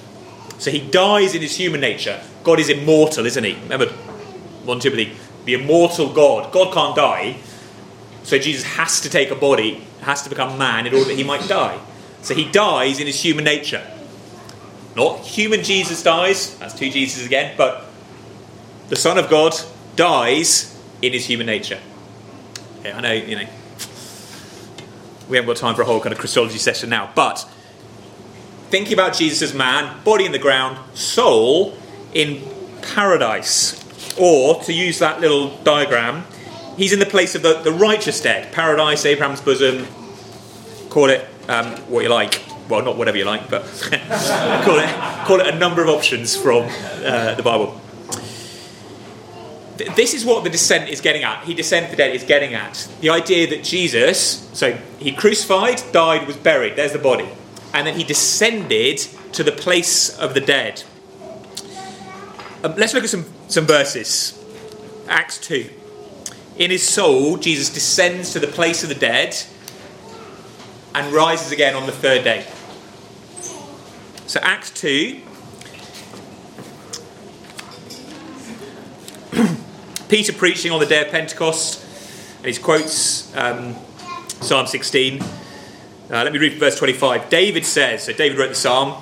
So 0.59 0.71
he 0.71 0.79
dies 0.79 1.33
in 1.33 1.41
his 1.41 1.55
human 1.55 1.81
nature. 1.81 2.21
God 2.43 2.59
is 2.59 2.69
immortal, 2.69 3.25
isn't 3.25 3.43
he? 3.43 3.53
Remember 3.53 3.87
1 3.87 4.79
Timothy, 4.81 5.15
the 5.45 5.55
immortal 5.55 6.13
God. 6.13 6.51
God 6.51 6.73
can't 6.73 6.95
die. 6.95 7.37
So 8.23 8.37
Jesus 8.37 8.63
has 8.75 9.01
to 9.01 9.09
take 9.09 9.31
a 9.31 9.35
body, 9.35 9.81
has 10.01 10.21
to 10.23 10.29
become 10.29 10.57
man 10.57 10.85
in 10.85 10.93
order 10.93 11.07
that 11.07 11.15
he 11.15 11.23
might 11.23 11.47
die. 11.47 11.79
So 12.21 12.35
he 12.35 12.49
dies 12.51 12.99
in 12.99 13.07
his 13.07 13.19
human 13.21 13.45
nature. 13.45 13.85
Not 14.95 15.21
human 15.21 15.63
Jesus 15.63 16.03
dies, 16.03 16.57
that's 16.57 16.73
two 16.73 16.89
Jesus 16.89 17.25
again, 17.25 17.55
but 17.57 17.85
the 18.89 18.95
Son 18.95 19.17
of 19.17 19.29
God 19.29 19.55
dies 19.95 20.77
in 21.01 21.13
his 21.13 21.25
human 21.25 21.45
nature. 21.45 21.79
Yeah, 22.83 22.97
I 22.97 23.01
know, 23.01 23.13
you 23.13 23.35
know, 23.37 23.47
we 25.29 25.37
haven't 25.37 25.47
got 25.47 25.57
time 25.57 25.75
for 25.75 25.83
a 25.83 25.85
whole 25.85 26.01
kind 26.01 26.11
of 26.11 26.19
Christology 26.19 26.57
session 26.57 26.89
now, 26.89 27.11
but 27.15 27.47
thinking 28.69 28.93
about 28.93 29.15
Jesus 29.15 29.41
as 29.41 29.53
man, 29.53 30.03
body 30.03 30.25
in 30.25 30.31
the 30.31 30.39
ground, 30.39 30.77
soul 30.95 31.77
in 32.13 32.41
paradise. 32.81 33.77
Or, 34.17 34.61
to 34.63 34.73
use 34.73 34.99
that 34.99 35.21
little 35.21 35.55
diagram, 35.63 36.25
he's 36.77 36.93
in 36.93 36.99
the 36.99 37.05
place 37.05 37.35
of 37.35 37.41
the, 37.41 37.61
the 37.61 37.71
righteous 37.71 38.21
dead. 38.21 38.51
Paradise, 38.53 39.05
Abraham's 39.05 39.41
bosom, 39.41 39.87
call 40.89 41.09
it 41.09 41.25
um, 41.47 41.67
what 41.87 42.03
you 42.03 42.09
like. 42.09 42.43
Well, 42.67 42.83
not 42.83 42.97
whatever 42.97 43.17
you 43.17 43.25
like, 43.25 43.49
but 43.49 43.63
call, 44.63 44.77
it, 44.77 45.25
call 45.25 45.39
it 45.39 45.47
a 45.47 45.57
number 45.57 45.81
of 45.81 45.89
options 45.89 46.35
from 46.35 46.69
uh, 47.03 47.33
the 47.33 47.41
Bible. 47.41 47.79
This 49.95 50.13
is 50.13 50.25
what 50.25 50.43
the 50.43 50.49
descent 50.49 50.89
is 50.89 50.99
getting 50.99 51.23
at. 51.23 51.45
He 51.45 51.53
descended 51.53 51.91
the 51.91 51.95
dead 51.95 52.13
is 52.13 52.23
getting 52.23 52.53
at. 52.53 52.87
The 52.99 53.09
idea 53.09 53.47
that 53.47 53.63
Jesus, 53.63 54.47
so 54.53 54.73
he 54.99 55.13
crucified, 55.13 55.81
died, 55.91 56.27
was 56.27 56.35
buried, 56.35 56.75
there's 56.75 56.91
the 56.91 56.99
body. 56.99 57.29
And 57.73 57.85
then 57.85 57.95
he 57.95 58.03
descended 58.03 58.97
to 59.33 59.43
the 59.43 59.51
place 59.51 60.17
of 60.17 60.33
the 60.33 60.41
dead. 60.41 60.83
Um, 62.63 62.75
let's 62.75 62.93
look 62.93 63.03
at 63.03 63.09
some, 63.09 63.25
some 63.47 63.65
verses. 63.65 64.35
Acts 65.07 65.37
2. 65.39 65.69
In 66.57 66.71
his 66.71 66.85
soul, 66.85 67.37
Jesus 67.37 67.69
descends 67.69 68.33
to 68.33 68.39
the 68.39 68.47
place 68.47 68.83
of 68.83 68.89
the 68.89 68.95
dead 68.95 69.37
and 70.93 71.13
rises 71.13 71.51
again 71.51 71.75
on 71.75 71.85
the 71.85 71.91
third 71.91 72.23
day. 72.23 72.45
So, 74.27 74.39
Acts 74.41 74.71
2. 74.71 75.21
Peter 80.09 80.33
preaching 80.33 80.71
on 80.71 80.79
the 80.79 80.85
day 80.85 81.05
of 81.05 81.11
Pentecost, 81.11 81.85
and 82.43 82.53
he 82.53 82.61
quotes 82.61 83.33
um, 83.37 83.75
Psalm 84.41 84.67
16. 84.67 85.23
Uh, 86.11 86.23
let 86.23 86.33
me 86.33 86.39
read 86.39 86.53
verse 86.53 86.75
25. 86.75 87.29
David 87.29 87.65
says, 87.65 88.05
so 88.05 88.13
David 88.13 88.39
wrote 88.39 88.49
the 88.49 88.55
psalm. 88.55 88.99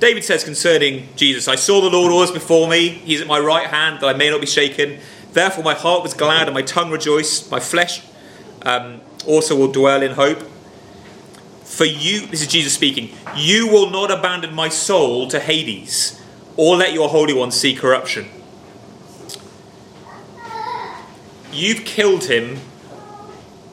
David 0.00 0.24
says 0.24 0.42
concerning 0.42 1.08
Jesus, 1.14 1.48
I 1.48 1.54
saw 1.54 1.82
the 1.82 1.90
Lord 1.90 2.10
always 2.10 2.30
before 2.30 2.66
me. 2.66 2.88
He 2.88 3.14
is 3.14 3.20
at 3.20 3.26
my 3.26 3.38
right 3.38 3.66
hand, 3.66 4.00
that 4.00 4.06
I 4.06 4.14
may 4.14 4.30
not 4.30 4.40
be 4.40 4.46
shaken. 4.46 4.98
Therefore, 5.32 5.62
my 5.62 5.74
heart 5.74 6.02
was 6.02 6.14
glad 6.14 6.48
and 6.48 6.54
my 6.54 6.62
tongue 6.62 6.90
rejoiced. 6.90 7.50
My 7.50 7.60
flesh 7.60 8.02
um, 8.62 9.02
also 9.26 9.54
will 9.54 9.70
dwell 9.70 10.02
in 10.02 10.12
hope. 10.12 10.42
For 11.64 11.84
you, 11.84 12.26
this 12.26 12.40
is 12.40 12.48
Jesus 12.48 12.72
speaking, 12.72 13.10
you 13.36 13.68
will 13.68 13.90
not 13.90 14.10
abandon 14.10 14.54
my 14.54 14.70
soul 14.70 15.28
to 15.28 15.40
Hades, 15.40 16.22
or 16.56 16.76
let 16.76 16.94
your 16.94 17.10
Holy 17.10 17.34
One 17.34 17.50
see 17.50 17.74
corruption. 17.74 18.28
You've 21.52 21.84
killed 21.84 22.24
him, 22.24 22.60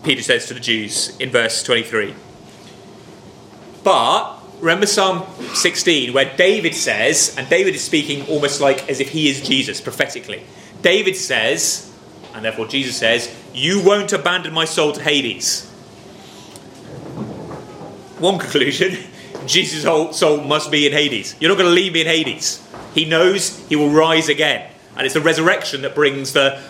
Peter 0.04 0.22
says 0.22 0.48
to 0.48 0.54
the 0.54 0.60
Jews 0.60 1.15
in 1.17 1.30
verse 1.30 1.63
23. 1.63 2.13
But 3.84 4.39
remember 4.60 4.86
Psalm 4.86 5.26
16, 5.56 6.13
where 6.13 6.36
David 6.36 6.76
says, 6.76 7.36
and 7.38 7.48
David 7.50 7.76
is 7.76 7.84
speaking 7.84 8.28
almost 8.28 8.62
like 8.62 8.89
as 8.89 9.00
if 9.00 9.10
he 9.10 9.30
is 9.30 9.41
Jesus 9.41 9.82
prophetically. 9.82 10.43
David 10.82 11.15
says, 11.15 11.91
and 12.34 12.43
therefore 12.43 12.67
Jesus 12.67 12.96
says, 12.96 13.34
You 13.54 13.84
won't 13.84 14.13
abandon 14.13 14.54
my 14.54 14.65
soul 14.65 14.93
to 14.93 15.02
Hades. 15.02 15.69
One 18.19 18.39
conclusion 18.39 18.98
Jesus' 19.46 19.84
whole 19.84 20.13
soul 20.13 20.41
must 20.41 20.72
be 20.72 20.88
in 20.88 20.93
Hades. 20.93 21.36
You're 21.39 21.50
not 21.50 21.58
going 21.58 21.69
to 21.69 21.76
leave 21.76 21.93
me 21.93 22.02
in 22.02 22.08
Hades. 22.08 22.65
He 22.93 23.06
knows 23.06 23.60
he 23.67 23.76
will 23.76 23.89
rise 23.89 24.30
again. 24.30 24.69
And 24.96 25.06
it's 25.06 25.15
the 25.15 25.22
resurrection 25.22 25.82
that 25.82 25.96
brings 25.96 26.34
the 26.34 26.62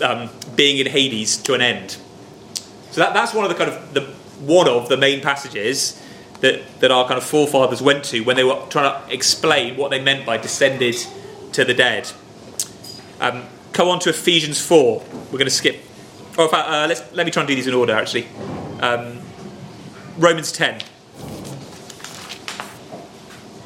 um, 0.00 0.30
being 0.54 0.78
in 0.78 0.86
Hades 0.86 1.36
to 1.38 1.54
an 1.54 1.60
end. 1.60 1.96
So 2.90 3.00
that, 3.02 3.12
that's 3.12 3.34
one 3.34 3.44
of 3.44 3.50
the 3.50 3.56
kind 3.56 3.70
of 3.70 3.94
the 3.94 4.02
one 4.44 4.68
of 4.68 4.88
the 4.88 4.96
main 4.96 5.20
passages 5.20 6.00
that, 6.40 6.80
that 6.80 6.90
our 6.90 7.06
kind 7.06 7.18
of 7.18 7.24
forefathers 7.24 7.80
went 7.80 8.04
to 8.04 8.20
when 8.20 8.36
they 8.36 8.44
were 8.44 8.60
trying 8.68 9.06
to 9.06 9.12
explain 9.12 9.76
what 9.76 9.90
they 9.90 10.00
meant 10.00 10.26
by 10.26 10.36
descended 10.36 10.96
to 11.52 11.64
the 11.64 11.74
dead. 11.74 12.10
Um, 13.20 13.44
come 13.72 13.88
on 13.88 13.98
to 14.00 14.10
Ephesians 14.10 14.60
4. 14.64 14.98
We're 15.00 15.32
going 15.32 15.44
to 15.44 15.50
skip. 15.50 15.76
In 16.38 16.48
fact, 16.48 16.68
uh, 16.68 16.86
let's, 16.88 17.12
let 17.12 17.24
me 17.24 17.32
try 17.32 17.42
and 17.42 17.48
do 17.48 17.54
these 17.54 17.66
in 17.66 17.74
order 17.74 17.94
actually. 17.94 18.26
Um, 18.80 19.20
Romans 20.18 20.52
10. 20.52 20.82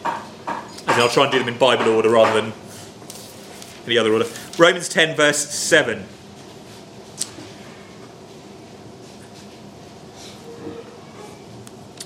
And 0.04 1.00
I'll 1.00 1.08
try 1.08 1.24
and 1.24 1.32
do 1.32 1.38
them 1.38 1.48
in 1.48 1.58
Bible 1.58 1.88
order 1.88 2.10
rather 2.10 2.40
than 2.40 2.52
any 3.86 3.98
other 3.98 4.12
order. 4.12 4.26
Romans 4.58 4.88
10, 4.88 5.16
verse 5.16 5.38
7. 5.38 6.04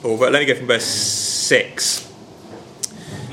Or 0.05 0.19
let 0.19 0.33
me 0.33 0.45
go 0.45 0.55
from 0.55 0.67
verse 0.67 0.85
6. 0.85 2.13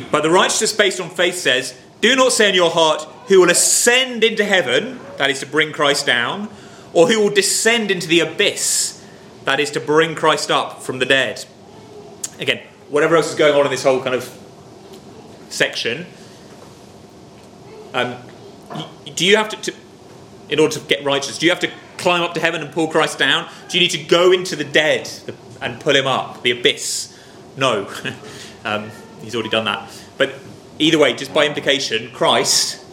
But 0.09 0.23
the 0.23 0.29
righteousness 0.29 0.71
based 0.71 1.01
on 1.01 1.09
faith 1.09 1.35
says, 1.35 1.77
Do 1.99 2.15
not 2.15 2.31
say 2.31 2.47
in 2.47 2.55
your 2.55 2.71
heart, 2.71 3.03
Who 3.27 3.41
will 3.41 3.49
ascend 3.49 4.23
into 4.23 4.45
heaven, 4.45 4.99
that 5.17 5.29
is 5.29 5.41
to 5.41 5.45
bring 5.45 5.73
Christ 5.73 6.05
down, 6.05 6.49
or 6.93 7.07
who 7.07 7.19
will 7.19 7.29
descend 7.29 7.91
into 7.91 8.07
the 8.07 8.21
abyss, 8.21 9.05
that 9.43 9.59
is 9.59 9.69
to 9.71 9.79
bring 9.81 10.15
Christ 10.15 10.49
up 10.49 10.81
from 10.81 10.99
the 10.99 11.05
dead. 11.05 11.45
Again, 12.39 12.61
whatever 12.89 13.17
else 13.17 13.29
is 13.29 13.35
going 13.35 13.53
on 13.53 13.65
in 13.65 13.71
this 13.71 13.83
whole 13.83 14.01
kind 14.01 14.15
of 14.15 14.29
section, 15.49 16.05
um, 17.93 18.15
do 19.15 19.25
you 19.25 19.35
have 19.35 19.49
to, 19.49 19.57
to, 19.57 19.73
in 20.49 20.59
order 20.59 20.79
to 20.79 20.79
get 20.87 21.03
righteous, 21.03 21.37
do 21.37 21.45
you 21.45 21.51
have 21.51 21.59
to 21.59 21.71
climb 22.01 22.21
up 22.21 22.33
to 22.33 22.39
heaven 22.39 22.61
and 22.61 22.71
pull 22.71 22.87
Christ 22.87 23.17
down? 23.17 23.49
Do 23.69 23.77
you 23.77 23.83
need 23.83 23.91
to 23.91 24.03
go 24.03 24.31
into 24.31 24.55
the 24.55 24.63
dead 24.63 25.09
and 25.61 25.79
pull 25.79 25.95
him 25.95 26.07
up, 26.07 26.41
the 26.41 26.51
abyss? 26.51 27.17
No. 27.55 27.89
um, 28.65 28.91
he's 29.21 29.35
already 29.35 29.49
done 29.49 29.65
that. 29.65 29.89
But 30.17 30.33
either 30.79 30.97
way, 30.97 31.13
just 31.13 31.33
by 31.33 31.45
implication, 31.45 32.11
Christ, 32.11 32.83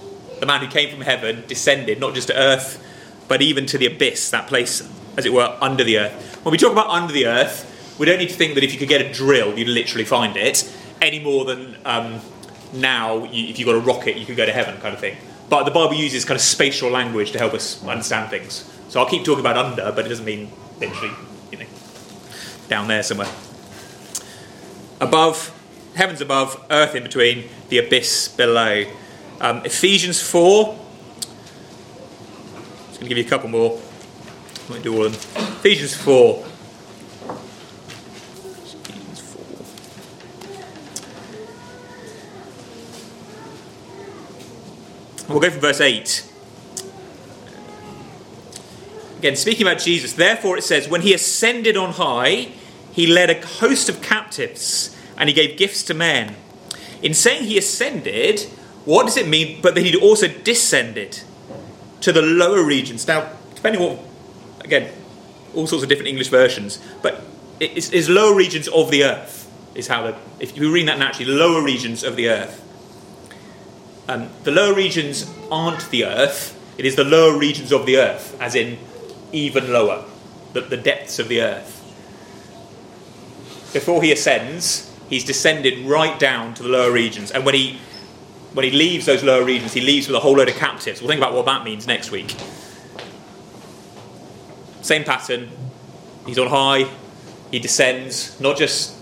the 0.40 0.47
man 0.47 0.61
who 0.61 0.68
came 0.68 0.90
from 0.90 1.01
heaven, 1.01 1.44
descended 1.47 2.01
not 2.01 2.14
just 2.14 2.29
to 2.29 2.38
earth, 2.38 2.85
but 3.29 3.42
even 3.42 3.66
to 3.66 3.79
the 3.79 3.87
abyss, 3.87 4.31
that 4.31 4.47
place, 4.47 4.88
as 5.16 5.27
it 5.27 5.33
were, 5.33 5.57
under 5.61 5.85
the 5.85 5.99
earth. 5.99 6.40
When 6.44 6.53
we 6.53 6.59
talk 6.59 6.73
about 6.73 6.88
under 6.88 7.12
the 7.12 7.27
earth, 7.27 7.97
we 7.99 8.07
don't 8.07 8.18
need 8.18 8.31
to 8.31 8.35
think 8.35 8.55
that 8.55 8.64
if 8.64 8.73
you 8.73 8.79
could 8.79 8.88
get 8.88 9.03
a 9.03 9.12
drill, 9.12 9.59
you'd 9.59 9.68
literally 9.68 10.05
find 10.05 10.37
it, 10.37 10.73
any 11.01 11.18
more 11.18 11.44
than 11.44 11.77
um, 11.85 12.21
now, 12.73 13.25
you, 13.25 13.49
if 13.49 13.59
you've 13.59 13.66
got 13.66 13.75
a 13.75 13.81
rocket, 13.81 14.16
you 14.16 14.27
could 14.27 14.37
go 14.37 14.47
to 14.47 14.53
heaven, 14.53 14.81
kind 14.81 14.94
of 14.94 15.01
thing. 15.01 15.16
But 15.49 15.64
the 15.64 15.71
Bible 15.71 15.94
uses 15.94 16.25
kind 16.25 16.37
of 16.37 16.42
spatial 16.42 16.90
language 16.90 17.33
to 17.33 17.38
help 17.38 17.55
us 17.55 17.85
understand 17.85 18.31
things. 18.31 18.71
So 18.88 19.01
I'll 19.01 19.09
keep 19.09 19.24
talking 19.24 19.40
about 19.40 19.57
under, 19.57 19.92
but 19.92 20.07
it 20.07 20.09
doesn't 20.09 20.24
mean 20.24 20.51
literally, 20.81 21.14
you 21.53 21.59
know, 21.59 21.66
down 22.68 22.88
there 22.88 23.03
somewhere. 23.03 23.29
Above, 25.01 25.55
heavens 25.94 26.20
above, 26.20 26.64
earth 26.70 26.94
in 26.94 27.03
between, 27.03 27.48
the 27.68 27.79
abyss 27.79 28.29
below. 28.29 28.85
Um, 29.40 29.64
Ephesians 29.64 30.22
4. 30.22 30.79
Just 32.88 33.01
going 33.01 33.09
to 33.09 33.09
give 33.09 33.18
you 33.18 33.24
a 33.24 33.29
couple 33.29 33.48
more. 33.48 33.79
I 34.68 34.72
won't 34.72 34.83
do 34.83 34.96
all 34.96 35.05
of 35.07 35.35
them. 35.35 35.42
Ephesians 35.59 35.94
4. 35.94 36.46
Ephesians 38.85 39.20
4. 39.20 39.44
We'll 45.29 45.40
go 45.40 45.51
from 45.51 45.61
verse 45.61 45.81
8. 45.81 46.28
Again, 49.18 49.37
speaking 49.37 49.66
about 49.66 49.81
Jesus, 49.81 50.12
therefore 50.12 50.57
it 50.57 50.64
says, 50.64 50.88
when 50.88 51.02
he 51.02 51.12
ascended 51.12 51.76
on 51.76 51.94
high, 51.94 52.52
he 52.92 53.07
led 53.07 53.31
a 53.31 53.46
host 53.46 53.88
of 53.88 54.00
captives 54.02 54.96
and 55.16 55.28
he 55.28 55.35
gave 55.35 55.57
gifts 55.57 55.83
to 55.85 55.94
men. 55.94 56.37
In 57.02 57.14
saying 57.14 57.44
he 57.44 57.59
ascended, 57.59 58.40
what 58.85 59.04
does 59.04 59.16
it 59.16 59.28
mean 59.28 59.61
but 59.61 59.74
that 59.74 59.85
he 59.85 59.96
also 59.96 60.28
descended 60.28 61.20
to 62.00 62.12
the 62.12 62.22
lower 62.22 62.62
regions? 62.64 63.07
Now, 63.07 63.31
depending 63.54 63.83
on 63.83 63.98
again, 64.61 64.90
all 65.54 65.66
sorts 65.66 65.83
of 65.83 65.88
different 65.88 66.09
English 66.09 66.28
versions, 66.28 66.81
but 67.02 67.22
it's, 67.61 67.90
it's 67.90 68.09
lower 68.09 68.35
regions 68.35 68.68
of 68.68 68.90
the 68.90 69.04
earth, 69.04 69.50
is 69.74 69.88
how 69.88 70.02
the, 70.02 70.16
if 70.40 70.57
you 70.57 70.72
read 70.72 70.88
that 70.88 70.98
naturally, 70.98 71.33
lower 71.33 71.62
regions 71.62 72.04
of 72.04 72.16
the 72.16 72.28
earth. 72.28 72.64
Um, 74.09 74.31
the 74.44 74.50
lower 74.50 74.74
regions 74.74 75.31
aren't 75.50 75.88
the 75.90 76.04
earth, 76.04 76.54
it 76.78 76.85
is 76.85 76.96
the 76.96 77.04
lower 77.04 77.37
regions 77.37 77.72
of 77.72 77.87
the 77.87 77.98
earth, 77.98 78.37
as 78.40 78.54
in 78.54 78.78
even 79.33 79.73
lower, 79.73 80.05
the, 80.53 80.61
the 80.61 80.77
depths 80.77 81.19
of 81.19 81.29
the 81.29 81.43
earth. 81.43 81.75
Before 83.73 84.03
he 84.03 84.12
ascends, 84.12 84.93
he's 85.09 85.25
descended 85.25 85.87
right 85.87 86.19
down 86.19 86.55
to 86.55 86.62
the 86.62 86.69
lower 86.69 86.91
regions. 86.91 87.31
And 87.31 87.45
when 87.45 87.55
he 87.55 87.79
when 88.55 88.64
he 88.64 88.71
leaves 88.71 89.05
those 89.05 89.23
lower 89.23 89.45
regions, 89.45 89.75
he 89.75 89.81
leaves 89.81 90.07
with 90.07 90.17
a 90.17 90.21
whole 90.21 90.37
load 90.37 90.49
of 90.49 90.57
captives. 90.57 91.01
We'll 91.01 91.09
think 91.11 91.21
about 91.21 91.35
what 91.35 91.45
that 91.47 91.64
means 91.64 91.87
next 91.87 92.11
week. 92.11 92.35
Same 94.81 95.05
pattern. 95.05 95.51
He's 96.27 96.38
on 96.38 96.49
high. 96.49 96.91
He 97.51 97.59
descends, 97.59 98.41
not 98.41 98.57
just 98.57 98.97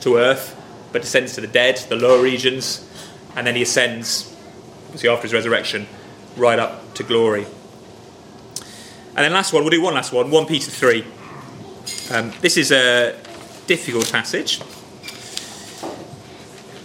to 0.00 0.16
earth, 0.16 0.58
but 0.90 1.02
descends 1.02 1.34
to 1.34 1.40
the 1.40 1.46
dead, 1.46 1.76
the 1.88 1.96
lower 1.96 2.22
regions, 2.22 2.88
and 3.36 3.46
then 3.46 3.56
he 3.56 3.62
ascends, 3.62 4.34
see 4.94 5.08
after 5.08 5.22
his 5.22 5.32
resurrection, 5.32 5.86
right 6.36 6.58
up 6.58 6.94
to 6.94 7.02
glory. 7.02 7.46
And 9.14 9.24
then 9.24 9.32
last 9.32 9.52
one, 9.52 9.62
we'll 9.62 9.70
do 9.70 9.82
one 9.82 9.94
last 9.94 10.12
one, 10.12 10.30
1 10.30 10.46
Peter 10.46 10.70
3. 10.70 11.04
Um, 12.12 12.32
this 12.40 12.56
is 12.56 12.72
a 12.72 13.18
difficult 13.66 14.10
passage. 14.10 14.60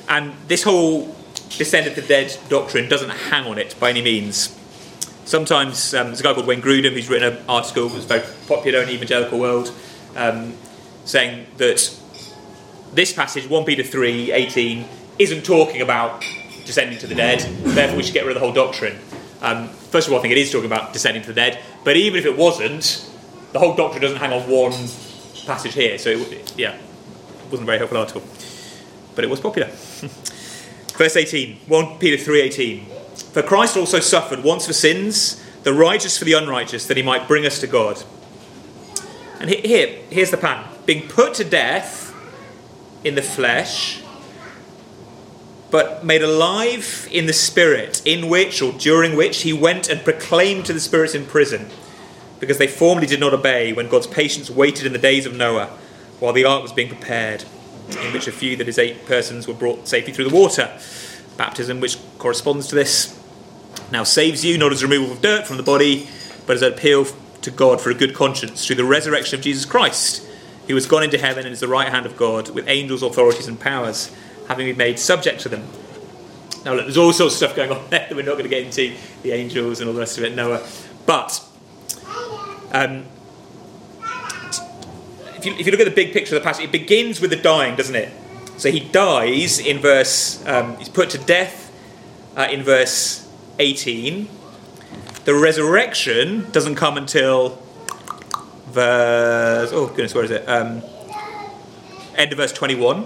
And 0.09 0.33
this 0.47 0.63
whole 0.63 1.15
descended 1.57 1.95
to 1.95 2.01
the 2.01 2.07
dead 2.07 2.37
doctrine 2.49 2.89
doesn't 2.89 3.09
hang 3.09 3.45
on 3.45 3.57
it 3.57 3.75
by 3.79 3.89
any 3.89 4.01
means. 4.01 4.53
Sometimes 5.25 5.93
um, 5.93 6.07
there's 6.07 6.19
a 6.19 6.23
guy 6.23 6.33
called 6.33 6.47
Wayne 6.47 6.61
Grudem 6.61 6.93
who's 6.93 7.09
written 7.09 7.37
an 7.37 7.43
article 7.49 7.89
that's 7.89 8.05
very 8.05 8.23
popular 8.47 8.81
in 8.81 8.87
the 8.87 8.93
evangelical 8.93 9.39
world 9.39 9.73
um, 10.15 10.53
saying 11.05 11.47
that 11.57 11.97
this 12.93 13.13
passage, 13.13 13.49
1 13.49 13.65
Peter 13.65 13.83
3 13.83 14.31
18, 14.31 14.85
isn't 15.19 15.45
talking 15.45 15.81
about 15.81 16.23
descending 16.65 16.97
to 16.99 17.07
the 17.07 17.15
dead, 17.15 17.39
therefore 17.63 17.97
we 17.97 18.03
should 18.03 18.13
get 18.13 18.25
rid 18.25 18.35
of 18.35 18.41
the 18.41 18.45
whole 18.45 18.53
doctrine. 18.53 18.97
Um, 19.41 19.69
first 19.89 20.07
of 20.07 20.13
all, 20.13 20.19
I 20.19 20.21
think 20.21 20.31
it 20.31 20.37
is 20.37 20.51
talking 20.51 20.65
about 20.65 20.93
descending 20.93 21.23
to 21.23 21.29
the 21.29 21.33
dead, 21.33 21.59
but 21.83 21.95
even 21.97 22.19
if 22.19 22.25
it 22.25 22.37
wasn't, 22.37 23.09
the 23.53 23.59
whole 23.59 23.75
doctrine 23.75 24.01
doesn't 24.01 24.17
hang 24.17 24.33
on 24.33 24.49
one 24.49 24.73
passage 25.45 25.73
here, 25.73 25.97
so 25.97 26.09
it, 26.09 26.53
yeah, 26.57 26.77
wasn't 27.45 27.63
a 27.63 27.65
very 27.65 27.77
helpful 27.77 27.97
article. 27.97 28.21
But 29.15 29.23
it 29.23 29.29
was 29.29 29.39
popular. 29.39 29.67
Verse 30.97 31.15
18, 31.15 31.57
1 31.67 31.99
Peter 31.99 32.17
3:18. 32.17 32.85
For 33.31 33.43
Christ 33.43 33.77
also 33.77 33.99
suffered 33.99 34.43
once 34.43 34.65
for 34.65 34.73
sins, 34.73 35.43
the 35.63 35.73
righteous 35.73 36.17
for 36.17 36.25
the 36.25 36.33
unrighteous, 36.33 36.87
that 36.87 36.97
he 36.97 37.03
might 37.03 37.27
bring 37.27 37.45
us 37.45 37.59
to 37.59 37.67
God. 37.67 38.01
And 39.39 39.49
here, 39.49 39.99
here's 40.09 40.31
the 40.31 40.37
plan. 40.37 40.65
Being 40.85 41.07
put 41.07 41.35
to 41.35 41.43
death 41.43 42.15
in 43.03 43.15
the 43.15 43.21
flesh, 43.21 44.01
but 45.69 46.05
made 46.05 46.23
alive 46.23 47.07
in 47.11 47.25
the 47.25 47.33
spirit, 47.33 48.01
in 48.05 48.29
which 48.29 48.61
or 48.61 48.71
during 48.73 49.15
which 49.15 49.41
he 49.41 49.51
went 49.51 49.89
and 49.89 50.03
proclaimed 50.03 50.65
to 50.65 50.73
the 50.73 50.79
spirits 50.79 51.13
in 51.13 51.25
prison, 51.25 51.69
because 52.39 52.57
they 52.57 52.67
formerly 52.67 53.07
did 53.07 53.19
not 53.19 53.33
obey 53.33 53.73
when 53.73 53.89
God's 53.89 54.07
patience 54.07 54.49
waited 54.49 54.85
in 54.85 54.93
the 54.93 54.99
days 54.99 55.25
of 55.25 55.35
Noah, 55.35 55.69
while 56.19 56.33
the 56.33 56.45
ark 56.45 56.63
was 56.63 56.71
being 56.71 56.89
prepared 56.89 57.43
in 57.89 58.13
which 58.13 58.27
a 58.27 58.31
few, 58.31 58.55
that 58.55 58.67
is, 58.67 58.77
eight 58.77 59.05
persons, 59.05 59.47
were 59.47 59.53
brought 59.53 59.87
safely 59.87 60.13
through 60.13 60.29
the 60.29 60.35
water. 60.35 60.77
Baptism, 61.37 61.79
which 61.79 61.97
corresponds 62.17 62.67
to 62.67 62.75
this, 62.75 63.19
now 63.91 64.03
saves 64.03 64.43
you, 64.43 64.57
not 64.57 64.71
as 64.71 64.83
removal 64.83 65.11
of 65.11 65.21
dirt 65.21 65.47
from 65.47 65.57
the 65.57 65.63
body, 65.63 66.07
but 66.45 66.55
as 66.55 66.61
an 66.61 66.73
appeal 66.73 67.05
to 67.41 67.51
God 67.51 67.79
for 67.79 67.89
a 67.89 67.93
good 67.93 68.13
conscience 68.13 68.65
through 68.65 68.75
the 68.75 68.83
resurrection 68.83 69.37
of 69.37 69.43
Jesus 69.43 69.65
Christ, 69.65 70.25
who 70.67 70.75
has 70.75 70.85
gone 70.85 71.03
into 71.03 71.17
heaven 71.17 71.45
and 71.45 71.53
is 71.53 71.59
the 71.59 71.67
right 71.67 71.87
hand 71.87 72.05
of 72.05 72.17
God, 72.17 72.49
with 72.49 72.67
angels, 72.67 73.03
authorities, 73.03 73.47
and 73.47 73.59
powers, 73.59 74.13
having 74.47 74.67
been 74.67 74.77
made 74.77 74.99
subject 74.99 75.41
to 75.41 75.49
them. 75.49 75.63
Now, 76.65 76.73
look, 76.73 76.85
there's 76.85 76.97
all 76.97 77.13
sorts 77.13 77.35
of 77.35 77.37
stuff 77.37 77.55
going 77.55 77.71
on 77.71 77.83
there 77.89 78.07
that 78.07 78.15
we're 78.15 78.23
not 78.23 78.33
going 78.33 78.43
to 78.43 78.49
get 78.49 78.63
into, 78.63 78.95
the 79.23 79.31
angels 79.31 79.79
and 79.79 79.87
all 79.87 79.93
the 79.93 79.99
rest 79.99 80.17
of 80.17 80.23
it, 80.23 80.35
Noah. 80.35 80.67
But 81.05 81.43
um, 82.71 83.05
if 85.35 85.45
you, 85.45 85.53
if 85.53 85.65
you 85.65 85.71
look 85.71 85.79
at 85.79 85.85
the 85.85 85.91
big 85.91 86.13
picture 86.13 86.35
of 86.35 86.41
the 86.41 86.45
passage, 86.45 86.65
it 86.65 86.71
begins 86.71 87.21
with 87.21 87.29
the 87.29 87.37
dying, 87.37 87.75
doesn't 87.75 87.95
it? 87.95 88.11
So 88.57 88.71
he 88.71 88.79
dies 88.79 89.59
in 89.59 89.79
verse, 89.79 90.45
um, 90.47 90.77
he's 90.77 90.89
put 90.89 91.11
to 91.11 91.19
death 91.19 91.71
uh, 92.35 92.47
in 92.51 92.63
verse 92.63 93.27
18. 93.59 94.27
The 95.25 95.35
resurrection 95.35 96.49
doesn't 96.51 96.75
come 96.75 96.97
until 96.97 97.61
verse, 98.67 99.71
oh 99.71 99.87
goodness, 99.87 100.15
where 100.15 100.23
is 100.23 100.31
it? 100.31 100.47
Um, 100.47 100.81
end 102.15 102.31
of 102.31 102.37
verse 102.37 102.51
21. 102.51 103.05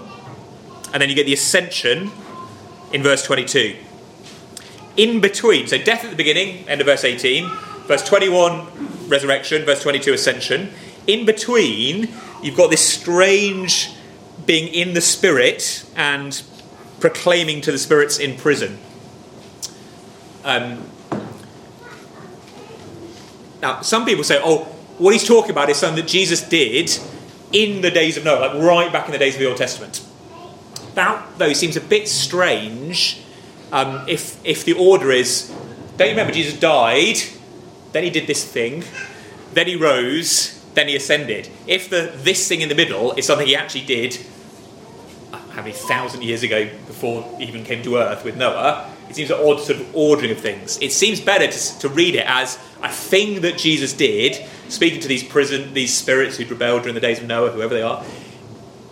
And 0.92 1.00
then 1.00 1.08
you 1.08 1.14
get 1.14 1.26
the 1.26 1.32
ascension 1.32 2.10
in 2.92 3.02
verse 3.02 3.24
22. 3.24 3.76
In 4.96 5.20
between, 5.20 5.66
so 5.66 5.78
death 5.78 6.04
at 6.04 6.10
the 6.10 6.16
beginning, 6.16 6.68
end 6.68 6.80
of 6.80 6.86
verse 6.86 7.04
18, 7.04 7.48
verse 7.86 8.06
21, 8.06 9.08
resurrection, 9.08 9.64
verse 9.64 9.82
22, 9.82 10.12
ascension. 10.12 10.70
In 11.06 11.24
between, 11.24 12.08
you've 12.42 12.56
got 12.56 12.70
this 12.70 12.86
strange 12.86 13.90
being 14.44 14.72
in 14.72 14.92
the 14.94 15.00
spirit 15.00 15.88
and 15.96 16.42
proclaiming 17.00 17.60
to 17.62 17.72
the 17.72 17.78
spirits 17.78 18.18
in 18.18 18.36
prison. 18.36 18.78
Um, 20.44 20.84
now, 23.62 23.80
some 23.80 24.04
people 24.04 24.24
say, 24.24 24.40
oh, 24.42 24.64
what 24.98 25.12
he's 25.12 25.26
talking 25.26 25.52
about 25.52 25.70
is 25.70 25.78
something 25.78 26.04
that 26.04 26.10
Jesus 26.10 26.46
did 26.46 26.90
in 27.52 27.80
the 27.80 27.90
days 27.90 28.16
of 28.16 28.24
Noah, 28.24 28.40
like 28.40 28.62
right 28.62 28.92
back 28.92 29.06
in 29.06 29.12
the 29.12 29.18
days 29.18 29.34
of 29.34 29.40
the 29.40 29.46
Old 29.46 29.56
Testament. 29.56 30.04
That, 30.94 31.38
though, 31.38 31.52
seems 31.52 31.76
a 31.76 31.80
bit 31.80 32.08
strange 32.08 33.22
um, 33.72 34.04
if, 34.06 34.38
if 34.44 34.64
the 34.64 34.74
order 34.74 35.10
is 35.10 35.50
don't 35.96 36.08
you 36.08 36.12
remember 36.14 36.32
Jesus 36.32 36.58
died, 36.58 37.16
then 37.92 38.02
he 38.04 38.10
did 38.10 38.26
this 38.26 38.44
thing, 38.44 38.84
then 39.52 39.66
he 39.66 39.76
rose, 39.76 40.62
then 40.74 40.88
he 40.88 40.96
ascended. 40.96 41.48
If 41.66 41.90
the 41.90 42.12
this 42.14 42.48
thing 42.48 42.60
in 42.60 42.68
the 42.68 42.74
middle 42.74 43.12
is 43.12 43.26
something 43.26 43.46
he 43.46 43.56
actually 43.56 43.84
did 43.84 44.18
uh, 45.32 45.38
how 45.50 45.62
many 45.62 45.72
thousand 45.72 46.22
years 46.22 46.42
ago 46.42 46.68
before 46.86 47.22
he 47.38 47.44
even 47.44 47.64
came 47.64 47.82
to 47.82 47.96
earth 47.96 48.24
with 48.24 48.36
Noah, 48.36 48.90
it 49.08 49.16
seems 49.16 49.30
an 49.30 49.38
odd 49.38 49.60
sort 49.60 49.80
of 49.80 49.94
ordering 49.94 50.32
of 50.32 50.38
things. 50.38 50.78
It 50.80 50.92
seems 50.92 51.20
better 51.20 51.46
to, 51.46 51.78
to 51.80 51.88
read 51.88 52.14
it 52.14 52.26
as 52.26 52.58
a 52.82 52.88
thing 52.88 53.42
that 53.42 53.58
Jesus 53.58 53.92
did, 53.92 54.44
speaking 54.68 55.00
to 55.00 55.08
these 55.08 55.22
prison, 55.22 55.74
these 55.74 55.94
spirits 55.94 56.36
who'd 56.36 56.50
rebelled 56.50 56.82
during 56.82 56.94
the 56.94 57.00
days 57.00 57.20
of 57.20 57.26
Noah, 57.26 57.50
whoever 57.50 57.74
they 57.74 57.82
are, 57.82 58.04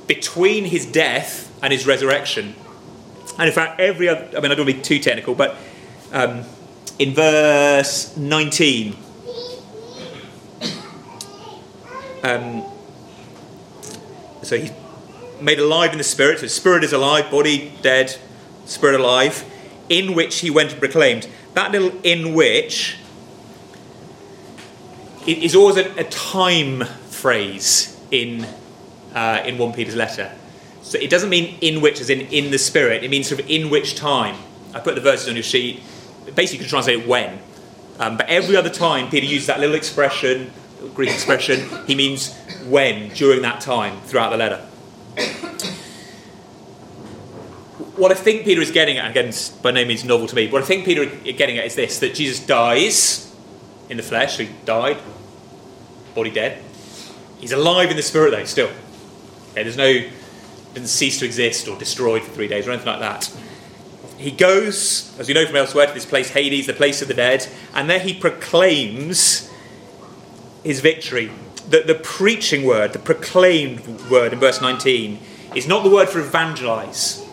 between 0.07 0.67
his 0.67 0.85
death 0.87 1.50
and 1.62 1.73
his 1.73 1.87
resurrection. 1.87 2.55
And 3.38 3.49
in 3.49 3.55
fact, 3.55 3.81
every 3.81 4.09
other, 4.09 4.29
I 4.37 4.40
mean, 4.40 4.51
I 4.51 4.55
don't 4.55 4.66
want 4.66 4.70
to 4.70 4.75
be 4.77 4.83
too 4.83 4.99
technical, 4.99 5.35
but 5.35 5.57
um, 6.12 6.44
in 6.99 7.14
verse 7.14 8.16
19, 8.16 8.96
um, 12.23 12.64
so 14.42 14.59
he's 14.59 14.73
made 15.40 15.59
alive 15.59 15.92
in 15.92 15.99
the 15.99 16.05
spirit. 16.05 16.40
So 16.40 16.46
spirit 16.46 16.85
is 16.85 16.92
alive, 16.92 17.31
body 17.31 17.73
dead, 17.83 18.16
spirit 18.66 19.01
alive, 19.01 19.44
in 19.88 20.14
which 20.14 20.40
he 20.40 20.51
went 20.51 20.73
and 20.73 20.81
proclaimed. 20.81 21.29
That 21.55 21.73
little 21.73 21.92
in 22.03 22.35
which 22.35 22.96
it 25.27 25.38
is 25.38 25.55
always 25.55 25.77
a, 25.77 26.01
a 26.01 26.05
time 26.05 26.85
phrase 26.85 27.99
in 28.11 28.46
uh, 29.14 29.42
in 29.44 29.59
one 29.59 29.73
Peter's 29.73 29.96
letter. 29.96 30.33
So 30.90 30.98
it 30.98 31.09
doesn't 31.09 31.31
mean 31.31 31.57
in 31.61 31.81
which 31.81 32.00
as 32.00 32.11
in 32.11 32.22
in 32.33 32.50
the 32.50 32.59
spirit. 32.59 33.05
It 33.05 33.11
means 33.11 33.29
sort 33.29 33.40
of 33.40 33.48
in 33.48 33.70
which 33.70 33.94
time. 33.94 34.35
I 34.74 34.81
put 34.81 34.96
the 34.96 35.00
verses 35.00 35.29
on 35.29 35.37
your 35.37 35.44
sheet. 35.44 35.83
Basically, 36.35 36.59
you 36.59 36.64
can 36.64 36.68
translate 36.68 37.07
when. 37.07 37.38
Um, 38.00 38.16
but 38.16 38.29
every 38.29 38.57
other 38.57 38.70
time 38.70 39.09
Peter 39.09 39.24
uses 39.24 39.46
that 39.46 39.61
little 39.61 39.76
expression, 39.76 40.50
Greek 40.94 41.11
expression, 41.11 41.68
he 41.87 41.94
means 41.94 42.37
when, 42.66 43.11
during 43.11 43.42
that 43.42 43.61
time, 43.61 44.00
throughout 44.00 44.31
the 44.31 44.37
letter. 44.37 44.57
What 47.94 48.11
I 48.11 48.16
think 48.16 48.44
Peter 48.44 48.61
is 48.61 48.72
getting 48.72 48.98
at, 48.98 49.09
again, 49.11 49.33
by 49.62 49.70
no 49.70 49.85
means 49.85 50.05
novel 50.05 50.26
to 50.26 50.35
me, 50.35 50.50
what 50.50 50.61
I 50.61 50.66
think 50.66 50.85
Peter 50.85 51.03
is 51.03 51.37
getting 51.37 51.57
at 51.59 51.66
is 51.66 51.76
this 51.76 52.00
that 52.00 52.14
Jesus 52.14 52.44
dies 52.44 53.33
in 53.88 53.96
the 53.96 54.03
flesh, 54.03 54.38
so 54.38 54.44
he 54.44 54.50
died, 54.64 54.98
body 56.16 56.31
dead. 56.31 56.61
He's 57.38 57.53
alive 57.53 57.90
in 57.90 57.96
the 57.96 58.03
spirit, 58.03 58.33
though, 58.33 58.44
still. 58.44 58.70
Okay, 59.53 59.62
there's 59.62 59.76
no, 59.76 60.03
didn't 60.75 60.89
cease 60.89 61.19
to 61.21 61.25
exist 61.25 61.69
or 61.69 61.79
destroyed 61.79 62.23
for 62.23 62.31
three 62.31 62.49
days 62.49 62.67
or 62.67 62.71
anything 62.71 62.89
like 62.89 63.01
that. 63.01 63.33
He 64.17 64.31
goes, 64.31 65.17
as 65.19 65.29
you 65.29 65.35
know 65.35 65.47
from 65.47 65.57
elsewhere, 65.57 65.87
to 65.87 65.95
this 65.95 66.05
place, 66.05 66.31
Hades, 66.31 66.67
the 66.67 66.75
place 66.75 67.01
of 67.01 67.09
the 67.09 67.15
dead, 67.15 67.49
and 67.75 67.89
there 67.89 67.99
he 67.99 68.13
proclaims 68.13 69.51
his 70.63 70.81
victory, 70.81 71.31
the, 71.69 71.81
the 71.81 71.95
preaching 71.95 72.65
word, 72.65 72.93
the 72.93 72.99
proclaimed 72.99 73.81
word 74.11 74.33
in 74.33 74.39
verse 74.39 74.61
19, 74.61 75.19
is 75.55 75.67
not 75.67 75.85
the 75.85 75.91
word 75.91 76.09
for 76.09 76.21
evangelize. 76.21 77.27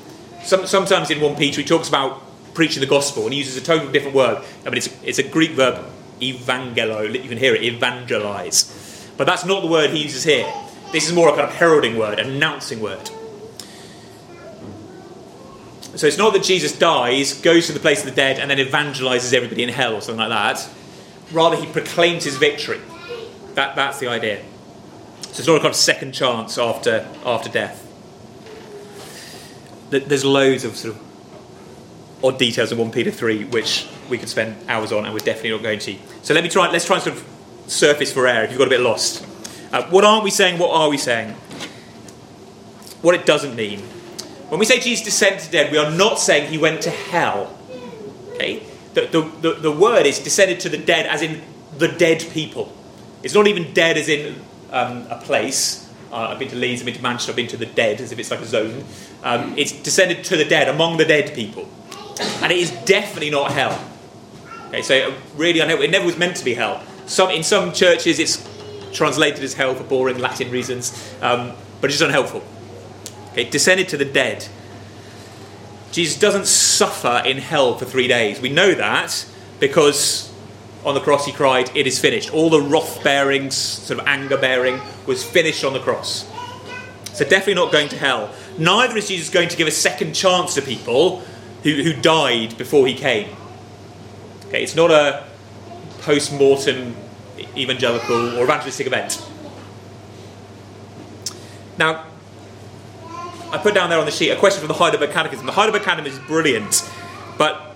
Some, 0.43 0.65
sometimes 0.65 1.12
in 1.12 1.19
1 1.19 1.36
Peter 1.36 1.62
he 1.62 1.67
talks 1.67 1.89
about 1.89 2.21
preaching 2.54 2.80
the 2.80 2.88
gospel 2.88 3.23
and 3.26 3.34
he 3.34 3.39
uses 3.39 3.58
a 3.58 3.62
totally 3.62 3.91
different 3.91 4.15
word. 4.15 4.43
I 4.65 4.69
mean, 4.69 4.78
it's, 4.78 4.89
it's 5.04 5.19
a 5.19 5.23
Greek 5.23 5.52
verb, 5.52 5.84
evangelo, 6.21 7.13
you 7.13 7.30
can 7.30 7.38
hear 7.38 7.54
it, 7.54 7.63
evangelize. 7.63 9.12
But 9.17 9.28
that's 9.28 9.45
not 9.45 9.62
the 9.62 9.67
word 9.67 9.89
he 9.89 10.04
uses 10.04 10.23
here. 10.23 10.52
This 10.91 11.06
is 11.08 11.13
more 11.13 11.28
a 11.28 11.32
kind 11.32 11.43
of 11.43 11.54
heralding 11.54 11.97
word, 11.97 12.17
announcing 12.17 12.80
word. 12.80 13.10
So 15.97 16.05
it's 16.05 16.17
not 16.17 16.33
that 16.33 16.43
Jesus 16.43 16.77
dies, 16.77 17.33
goes 17.41 17.65
to 17.67 17.73
the 17.73 17.79
place 17.79 17.99
of 18.01 18.05
the 18.05 18.15
dead, 18.15 18.38
and 18.39 18.51
then 18.51 18.60
evangelizes 18.60 19.33
everybody 19.33 19.63
in 19.63 19.69
hell 19.69 19.95
or 19.95 20.01
something 20.01 20.29
like 20.29 20.29
that. 20.29 20.69
Rather, 21.31 21.55
he 21.55 21.65
proclaims 21.65 22.23
his 22.23 22.38
victory. 22.38 22.79
That, 23.55 23.75
that's 23.75 23.99
the 23.99 24.07
idea. 24.07 24.43
So 25.23 25.39
it's 25.39 25.47
not 25.47 25.55
a 25.55 25.60
kind 25.60 25.69
of 25.69 25.75
second 25.75 26.12
chance 26.12 26.60
after, 26.60 27.07
after 27.25 27.49
death. 27.49 27.83
There's 29.89 30.23
loads 30.23 30.65
of 30.65 30.75
sort 30.75 30.95
of 30.95 32.23
odd 32.23 32.38
details 32.38 32.71
in 32.71 32.77
1 32.77 32.91
Peter 32.91 33.10
3 33.10 33.45
which 33.45 33.88
we 34.07 34.19
could 34.19 34.29
spend 34.29 34.55
hours 34.69 34.91
on, 34.91 35.05
and 35.05 35.13
we're 35.13 35.19
definitely 35.19 35.51
not 35.51 35.63
going 35.63 35.79
to. 35.79 35.95
So 36.21 36.36
let 36.36 36.43
me 36.43 36.49
try. 36.49 36.69
Let's 36.69 36.86
try 36.86 36.97
and 36.97 37.03
sort 37.03 37.15
of 37.15 37.25
surface 37.65 38.13
for 38.13 38.27
air 38.27 38.43
if 38.43 38.51
you've 38.51 38.60
got 38.60 38.67
a 38.67 38.69
bit 38.69 38.81
lost. 38.81 39.25
Uh, 39.71 39.83
what 39.89 40.03
aren't 40.03 40.23
we 40.23 40.29
saying? 40.29 40.60
What 40.60 40.71
are 40.71 40.89
we 40.89 40.97
saying? 40.97 41.31
What 43.01 43.15
it 43.15 43.25
doesn't 43.25 43.55
mean. 43.55 43.81
When 44.49 44.60
we 44.60 44.65
say 44.65 44.79
Jesus 44.79 45.03
descended 45.03 45.41
to 45.41 45.51
dead, 45.51 45.71
we 45.71 45.77
are 45.77 45.91
not 45.91 46.19
saying 46.19 46.49
he 46.49 46.57
went 46.57 46.81
to 46.83 46.89
hell. 46.89 47.57
Okay? 48.33 48.63
The, 48.93 49.01
the, 49.01 49.21
the, 49.41 49.53
the 49.55 49.71
word 49.71 50.05
is 50.05 50.19
descended 50.19 50.62
to 50.62 50.69
the 50.69 50.77
dead 50.77 51.05
as 51.05 51.21
in 51.21 51.41
the 51.77 51.89
dead 51.89 52.25
people. 52.31 52.73
It's 53.23 53.33
not 53.33 53.47
even 53.47 53.73
dead 53.73 53.97
as 53.97 54.07
in 54.07 54.36
um, 54.71 55.05
a 55.10 55.19
place. 55.21 55.91
Uh, 56.12 56.29
I've 56.29 56.39
been 56.39 56.47
to 56.47 56.55
Leeds, 56.55 56.81
I've 56.81 56.86
been 56.86 56.95
to 56.95 57.01
Manchester, 57.01 57.31
I've 57.31 57.36
been 57.36 57.47
to 57.47 57.57
the 57.57 57.65
dead, 57.65 57.99
as 57.99 58.13
if 58.13 58.19
it's 58.19 58.31
like 58.31 58.39
a 58.39 58.45
zone. 58.45 58.86
Um, 59.23 59.57
it's 59.57 59.73
descended 59.73 60.23
to 60.25 60.38
the 60.38 60.45
dead, 60.45 60.69
among 60.69 60.97
the 60.97 61.05
dead 61.05 61.36
people. 61.36 61.67
And 62.41 62.51
it 62.51 62.57
is 62.57 62.71
definitely 62.86 63.29
not 63.29 63.51
hell. 63.51 63.77
Okay, 64.69 64.81
so 64.81 65.10
uh, 65.10 65.13
really, 65.36 65.62
I 65.62 65.67
know 65.67 65.81
it 65.81 65.91
never 65.91 66.05
was 66.05 66.17
meant 66.17 66.38
to 66.38 66.45
be 66.45 66.53
hell. 66.53 66.81
Some, 67.05 67.31
in 67.31 67.43
some 67.43 67.73
churches, 67.73 68.19
it's 68.19 68.47
translated 68.93 69.43
as 69.43 69.53
hell 69.53 69.75
for 69.75 69.83
boring 69.83 70.19
Latin 70.19 70.49
reasons, 70.49 71.13
um, 71.21 71.51
but 71.81 71.89
it's 71.89 71.99
just 71.99 72.03
unhelpful. 72.03 72.43
Okay, 73.31 73.49
descended 73.49 73.89
to 73.89 73.97
the 73.97 74.05
dead. 74.05 74.47
Jesus 75.91 76.19
doesn't 76.19 76.47
suffer 76.47 77.21
in 77.25 77.37
hell 77.37 77.77
for 77.77 77.85
three 77.85 78.07
days. 78.07 78.39
We 78.39 78.49
know 78.49 78.73
that 78.73 79.25
because 79.59 80.33
on 80.85 80.93
the 80.93 81.01
cross 81.01 81.25
he 81.25 81.31
cried, 81.31 81.75
It 81.75 81.87
is 81.87 81.99
finished. 81.99 82.33
All 82.33 82.49
the 82.49 82.61
wrath 82.61 83.03
bearing, 83.03 83.51
sort 83.51 83.99
of 83.99 84.07
anger 84.07 84.37
bearing, 84.37 84.79
was 85.05 85.23
finished 85.23 85.63
on 85.63 85.73
the 85.73 85.79
cross. 85.79 86.29
So, 87.13 87.25
definitely 87.25 87.55
not 87.55 87.71
going 87.71 87.89
to 87.89 87.97
hell. 87.97 88.31
Neither 88.59 88.95
is 88.97 89.07
Jesus 89.07 89.29
going 89.29 89.49
to 89.49 89.57
give 89.57 89.67
a 89.67 89.71
second 89.71 90.13
chance 90.13 90.53
to 90.53 90.61
people 90.61 91.21
who, 91.63 91.81
who 91.81 91.93
died 91.93 92.57
before 92.57 92.85
he 92.85 92.93
came. 92.93 93.35
Okay, 94.47 94.61
it's 94.61 94.75
not 94.75 94.91
a 94.91 95.25
post 96.01 96.31
mortem 96.31 96.95
evangelical 97.55 98.37
or 98.37 98.43
evangelistic 98.43 98.87
event. 98.87 99.25
Now, 101.77 102.06
I 103.51 103.57
put 103.57 103.73
down 103.73 103.89
there 103.89 103.99
on 103.99 104.05
the 104.05 104.12
sheet 104.12 104.29
a 104.29 104.36
question 104.36 104.60
from 104.60 104.67
the 104.67 104.73
Heidelberg 104.73 105.12
Catechism. 105.12 105.45
The 105.45 105.53
Heidelberg 105.53 105.83
Catechism 105.83 106.19
is 106.19 106.27
brilliant, 106.27 106.89
but 107.38 107.75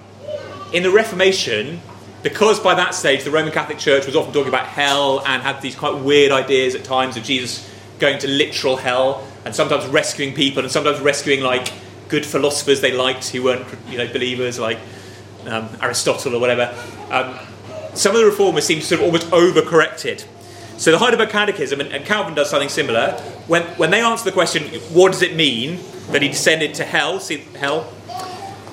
in 0.73 0.84
the 0.84 0.91
Reformation, 0.91 1.79
because 2.23 2.60
by 2.60 2.75
that 2.75 2.93
stage 2.93 3.23
the 3.23 3.31
Roman 3.31 3.53
Catholic 3.53 3.79
Church 3.79 4.05
was 4.05 4.15
often 4.15 4.34
talking 4.34 4.49
about 4.49 4.67
hell 4.67 5.23
and 5.25 5.41
had 5.41 5.62
these 5.62 5.75
quite 5.75 5.95
weird 5.95 6.31
ideas 6.31 6.75
at 6.75 6.84
times 6.84 7.15
of 7.15 7.23
Jesus 7.23 7.69
going 7.99 8.19
to 8.19 8.27
literal 8.27 8.75
hell 8.77 9.25
and 9.45 9.55
sometimes 9.55 9.86
rescuing 9.88 10.34
people 10.34 10.63
and 10.63 10.71
sometimes 10.71 10.99
rescuing 10.99 11.41
like 11.41 11.71
good 12.10 12.25
philosophers 12.25 12.81
they 12.81 12.91
liked 12.91 13.29
who 13.29 13.43
weren't 13.43 13.65
you 13.88 13.97
know 13.97 14.12
believers 14.12 14.60
like 14.60 14.77
um, 15.47 15.69
Aristotle 15.81 16.36
or 16.36 16.39
whatever. 16.39 16.75
Um, 17.10 17.38
some 17.93 18.13
of 18.13 18.21
the 18.21 18.27
reformers 18.27 18.65
seem 18.65 18.79
to 18.79 18.86
sort 18.86 19.01
of 19.01 19.05
almost 19.05 19.27
overcorrected. 19.27 20.25
So 20.77 20.91
the 20.91 20.97
Heidelberg 20.97 21.29
Catechism, 21.29 21.79
and, 21.79 21.91
and 21.91 22.05
Calvin 22.05 22.34
does 22.34 22.49
something 22.49 22.69
similar. 22.69 23.12
When, 23.47 23.63
when 23.77 23.91
they 23.91 24.01
answer 24.01 24.25
the 24.25 24.31
question, 24.31 24.63
what 24.93 25.12
does 25.12 25.21
it 25.21 25.36
mean 25.36 25.79
that 26.12 26.21
he 26.21 26.27
descended 26.27 26.73
to 26.75 26.84
hell? 26.84 27.19
See, 27.19 27.38
hell? 27.57 27.91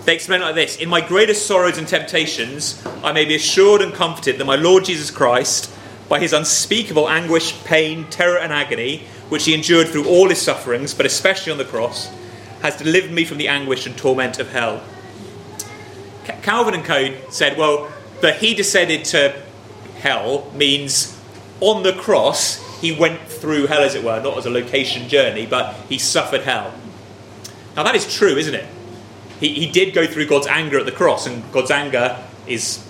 They 0.04 0.14
explain 0.14 0.40
it 0.40 0.44
like 0.44 0.54
this 0.54 0.76
In 0.76 0.88
my 0.88 1.06
greatest 1.06 1.46
sorrows 1.46 1.76
and 1.76 1.86
temptations, 1.86 2.82
I 3.04 3.12
may 3.12 3.26
be 3.26 3.34
assured 3.34 3.82
and 3.82 3.92
comforted 3.92 4.38
that 4.38 4.44
my 4.46 4.56
Lord 4.56 4.86
Jesus 4.86 5.10
Christ, 5.10 5.70
by 6.08 6.18
his 6.18 6.32
unspeakable 6.32 7.08
anguish, 7.08 7.62
pain, 7.64 8.06
terror, 8.08 8.38
and 8.38 8.52
agony, 8.52 9.02
which 9.28 9.44
he 9.44 9.52
endured 9.52 9.88
through 9.88 10.08
all 10.08 10.30
his 10.30 10.40
sufferings, 10.40 10.94
but 10.94 11.04
especially 11.04 11.52
on 11.52 11.58
the 11.58 11.64
cross, 11.66 12.10
has 12.62 12.76
delivered 12.76 13.12
me 13.12 13.26
from 13.26 13.36
the 13.36 13.48
anguish 13.48 13.86
and 13.86 13.96
torment 13.98 14.38
of 14.38 14.50
hell. 14.50 14.82
Calvin 16.42 16.72
and 16.74 16.84
Co. 16.84 17.14
said, 17.30 17.58
well, 17.58 17.92
that 18.22 18.38
he 18.38 18.54
descended 18.54 19.04
to 19.04 19.34
hell 19.98 20.50
means 20.54 21.17
on 21.60 21.82
the 21.82 21.92
cross 21.92 22.64
he 22.80 22.92
went 22.92 23.20
through 23.22 23.66
hell, 23.66 23.82
as 23.82 23.94
it 23.94 24.04
were, 24.04 24.22
not 24.22 24.38
as 24.38 24.46
a 24.46 24.50
location 24.50 25.08
journey, 25.08 25.46
but 25.46 25.74
he 25.88 25.98
suffered 25.98 26.42
hell. 26.42 26.72
Now 27.74 27.82
that 27.82 27.94
is 27.94 28.12
true, 28.12 28.36
isn't 28.36 28.54
it? 28.54 28.66
He, 29.40 29.54
he 29.54 29.70
did 29.70 29.94
go 29.94 30.06
through 30.06 30.26
God's 30.26 30.46
anger 30.46 30.78
at 30.78 30.86
the 30.86 30.92
cross, 30.92 31.26
and 31.26 31.42
God's 31.52 31.70
anger 31.70 32.22
is 32.46 32.84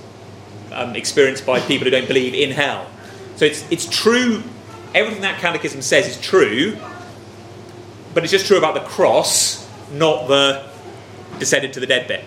um, 0.72 0.94
experienced 0.96 1.46
by 1.46 1.60
people 1.60 1.84
who 1.84 1.90
don't 1.90 2.08
believe 2.08 2.34
in 2.34 2.50
hell. 2.50 2.86
So 3.36 3.44
it's, 3.44 3.70
it's 3.70 3.86
true, 3.86 4.42
everything 4.94 5.22
that 5.22 5.40
catechism 5.40 5.82
says 5.82 6.06
is 6.06 6.20
true, 6.20 6.76
but 8.14 8.24
it's 8.24 8.32
just 8.32 8.46
true 8.46 8.58
about 8.58 8.74
the 8.74 8.80
cross, 8.80 9.68
not 9.92 10.28
the 10.28 10.68
descended 11.38 11.72
to 11.74 11.80
the 11.80 11.86
dead 11.86 12.08
bit. 12.08 12.24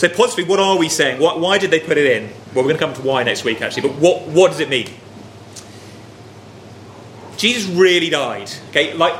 So 0.00 0.08
possibly, 0.08 0.44
what 0.44 0.58
are 0.58 0.78
we 0.78 0.88
saying? 0.88 1.20
Why, 1.20 1.36
why, 1.36 1.58
did 1.58 1.70
they 1.70 1.78
put 1.78 1.98
it 1.98 2.06
in? 2.06 2.30
Well, 2.54 2.64
we're 2.64 2.72
going 2.72 2.76
to 2.76 2.80
come 2.80 2.94
to 2.94 3.02
why 3.02 3.22
next 3.22 3.44
week, 3.44 3.60
actually. 3.60 3.86
But 3.86 3.98
what, 3.98 4.22
what 4.28 4.50
does 4.50 4.58
it 4.58 4.70
mean? 4.70 4.88
Jesus 7.36 7.70
really 7.70 8.08
died. 8.08 8.50
Okay, 8.70 8.94
like 8.94 9.14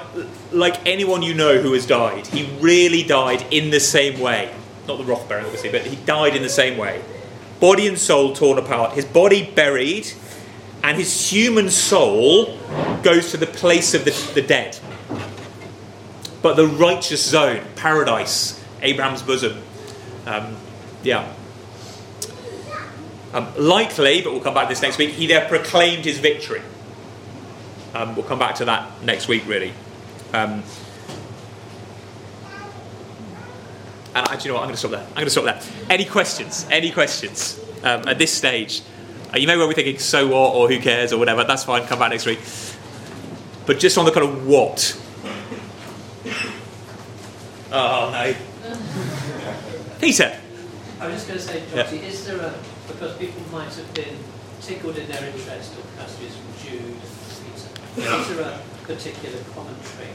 like 0.52 0.86
anyone 0.86 1.20
you 1.20 1.34
know 1.34 1.58
who 1.58 1.74
has 1.74 1.84
died, 1.84 2.26
he 2.28 2.50
really 2.60 3.02
died 3.02 3.44
in 3.50 3.68
the 3.68 3.78
same 3.78 4.20
way. 4.20 4.54
Not 4.88 4.96
the 4.96 5.04
wrath 5.04 5.28
bearing, 5.28 5.44
obviously, 5.44 5.70
but 5.70 5.82
he 5.82 5.96
died 5.96 6.34
in 6.34 6.42
the 6.42 6.48
same 6.48 6.78
way. 6.78 7.02
Body 7.60 7.86
and 7.86 7.98
soul 7.98 8.32
torn 8.32 8.56
apart. 8.56 8.94
His 8.94 9.04
body 9.04 9.52
buried, 9.54 10.10
and 10.82 10.96
his 10.96 11.30
human 11.30 11.68
soul 11.68 12.58
goes 13.02 13.32
to 13.32 13.36
the 13.36 13.46
place 13.46 13.92
of 13.92 14.06
the, 14.06 14.32
the 14.32 14.40
dead. 14.40 14.78
But 16.40 16.56
the 16.56 16.66
righteous 16.66 17.22
zone, 17.22 17.64
paradise, 17.76 18.64
Abraham's 18.80 19.20
bosom. 19.20 19.60
Um, 20.24 20.56
yeah. 21.02 21.32
Um, 23.32 23.48
likely, 23.56 24.22
but 24.22 24.32
we'll 24.32 24.42
come 24.42 24.54
back 24.54 24.64
to 24.64 24.68
this 24.70 24.82
next 24.82 24.98
week, 24.98 25.10
he 25.10 25.26
there 25.26 25.46
proclaimed 25.48 26.04
his 26.04 26.18
victory. 26.18 26.62
Um, 27.94 28.16
we'll 28.16 28.24
come 28.24 28.38
back 28.38 28.56
to 28.56 28.64
that 28.64 29.02
next 29.02 29.28
week, 29.28 29.46
really. 29.46 29.72
Um, 30.32 30.62
and 34.14 34.28
actually, 34.28 34.48
you 34.48 34.48
know 34.48 34.54
what? 34.54 34.62
I'm 34.62 34.68
going 34.68 34.70
to 34.72 34.76
stop 34.76 34.90
there. 34.90 35.00
I'm 35.00 35.14
going 35.14 35.26
to 35.26 35.30
stop 35.30 35.44
there. 35.44 35.60
Any 35.88 36.04
questions? 36.04 36.66
Any 36.70 36.90
questions 36.90 37.60
um, 37.84 38.08
at 38.08 38.18
this 38.18 38.32
stage? 38.32 38.82
Uh, 39.32 39.38
you 39.38 39.46
may 39.46 39.56
well 39.56 39.68
be 39.68 39.74
thinking, 39.74 39.98
so 39.98 40.26
what, 40.26 40.54
or 40.54 40.68
who 40.68 40.80
cares, 40.80 41.12
or 41.12 41.18
whatever. 41.18 41.44
That's 41.44 41.64
fine. 41.64 41.86
Come 41.86 42.00
back 42.00 42.10
next 42.10 42.26
week. 42.26 42.40
But 43.66 43.78
just 43.78 43.96
on 43.96 44.04
the 44.04 44.10
kind 44.10 44.26
of 44.26 44.46
what. 44.46 45.00
Oh, 47.72 48.10
no. 48.12 48.34
Peter. 50.00 50.40
I 51.00 51.06
was 51.06 51.24
just 51.24 51.28
going 51.28 51.40
to 51.40 51.44
say, 51.44 51.62
Josie, 51.72 51.96
yeah. 51.96 52.02
is 52.02 52.26
there 52.26 52.40
a, 52.40 52.54
because 52.86 53.16
people 53.16 53.42
might 53.50 53.72
have 53.72 53.94
been 53.94 54.16
tickled 54.60 54.98
in 54.98 55.08
their 55.08 55.24
interest 55.24 55.72
or 55.78 55.82
passages 55.96 56.36
from 56.36 56.52
Jude 56.60 56.82
and 56.82 57.00
Peter, 57.40 57.68
yeah. 57.96 58.20
is 58.20 58.28
there 58.28 58.42
a 58.44 58.60
particular 58.84 59.38
commentary 59.54 60.12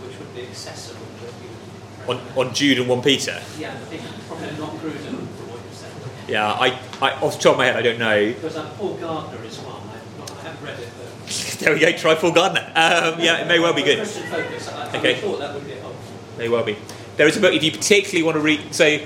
which 0.00 0.18
would 0.18 0.34
be 0.34 0.42
accessible 0.42 1.04
to 1.20 2.10
on, 2.10 2.20
on 2.36 2.54
Jude 2.54 2.78
and 2.78 2.88
1 2.88 3.02
Peter? 3.02 3.40
Yeah, 3.58 3.72
I 3.72 3.76
think 3.76 4.02
probably 4.26 4.46
not 4.58 4.72
Grudem 4.76 5.28
from 5.28 5.48
what 5.50 5.60
you 5.60 5.72
said. 5.72 5.92
Yeah, 6.28 6.52
I, 6.52 6.78
I, 7.02 7.20
off 7.20 7.36
the 7.36 7.42
top 7.42 7.52
of 7.52 7.58
my 7.58 7.66
head, 7.66 7.76
I 7.76 7.82
don't 7.82 7.98
know. 7.98 8.32
Because 8.32 8.56
um, 8.56 8.70
Paul 8.72 8.94
Gardner 8.96 9.44
is 9.44 9.58
one. 9.58 9.82
I've 9.88 10.18
not, 10.18 10.30
I 10.30 10.48
haven't 10.48 10.64
read 10.64 10.80
it, 10.80 10.88
but... 10.98 11.58
there 11.60 11.74
we 11.74 11.80
go, 11.80 11.92
try 11.92 12.14
Paul 12.14 12.32
Gardner. 12.32 12.60
Um, 12.74 13.20
yeah, 13.20 13.42
it 13.42 13.46
may 13.46 13.58
well 13.58 13.74
be 13.74 13.82
good. 13.82 14.06
Focus, 14.06 14.68
I, 14.68 14.96
okay. 14.96 15.16
I 15.16 15.20
thought 15.20 15.38
that 15.38 15.54
would 15.54 15.66
be 15.66 15.72
helpful. 15.72 16.14
May 16.38 16.48
well 16.48 16.64
be. 16.64 16.78
There 17.16 17.28
is 17.28 17.36
a 17.36 17.40
book, 17.40 17.52
if 17.52 17.62
you 17.62 17.70
particularly 17.70 18.22
want 18.22 18.36
to 18.36 18.40
read, 18.40 18.74
so 18.74 18.98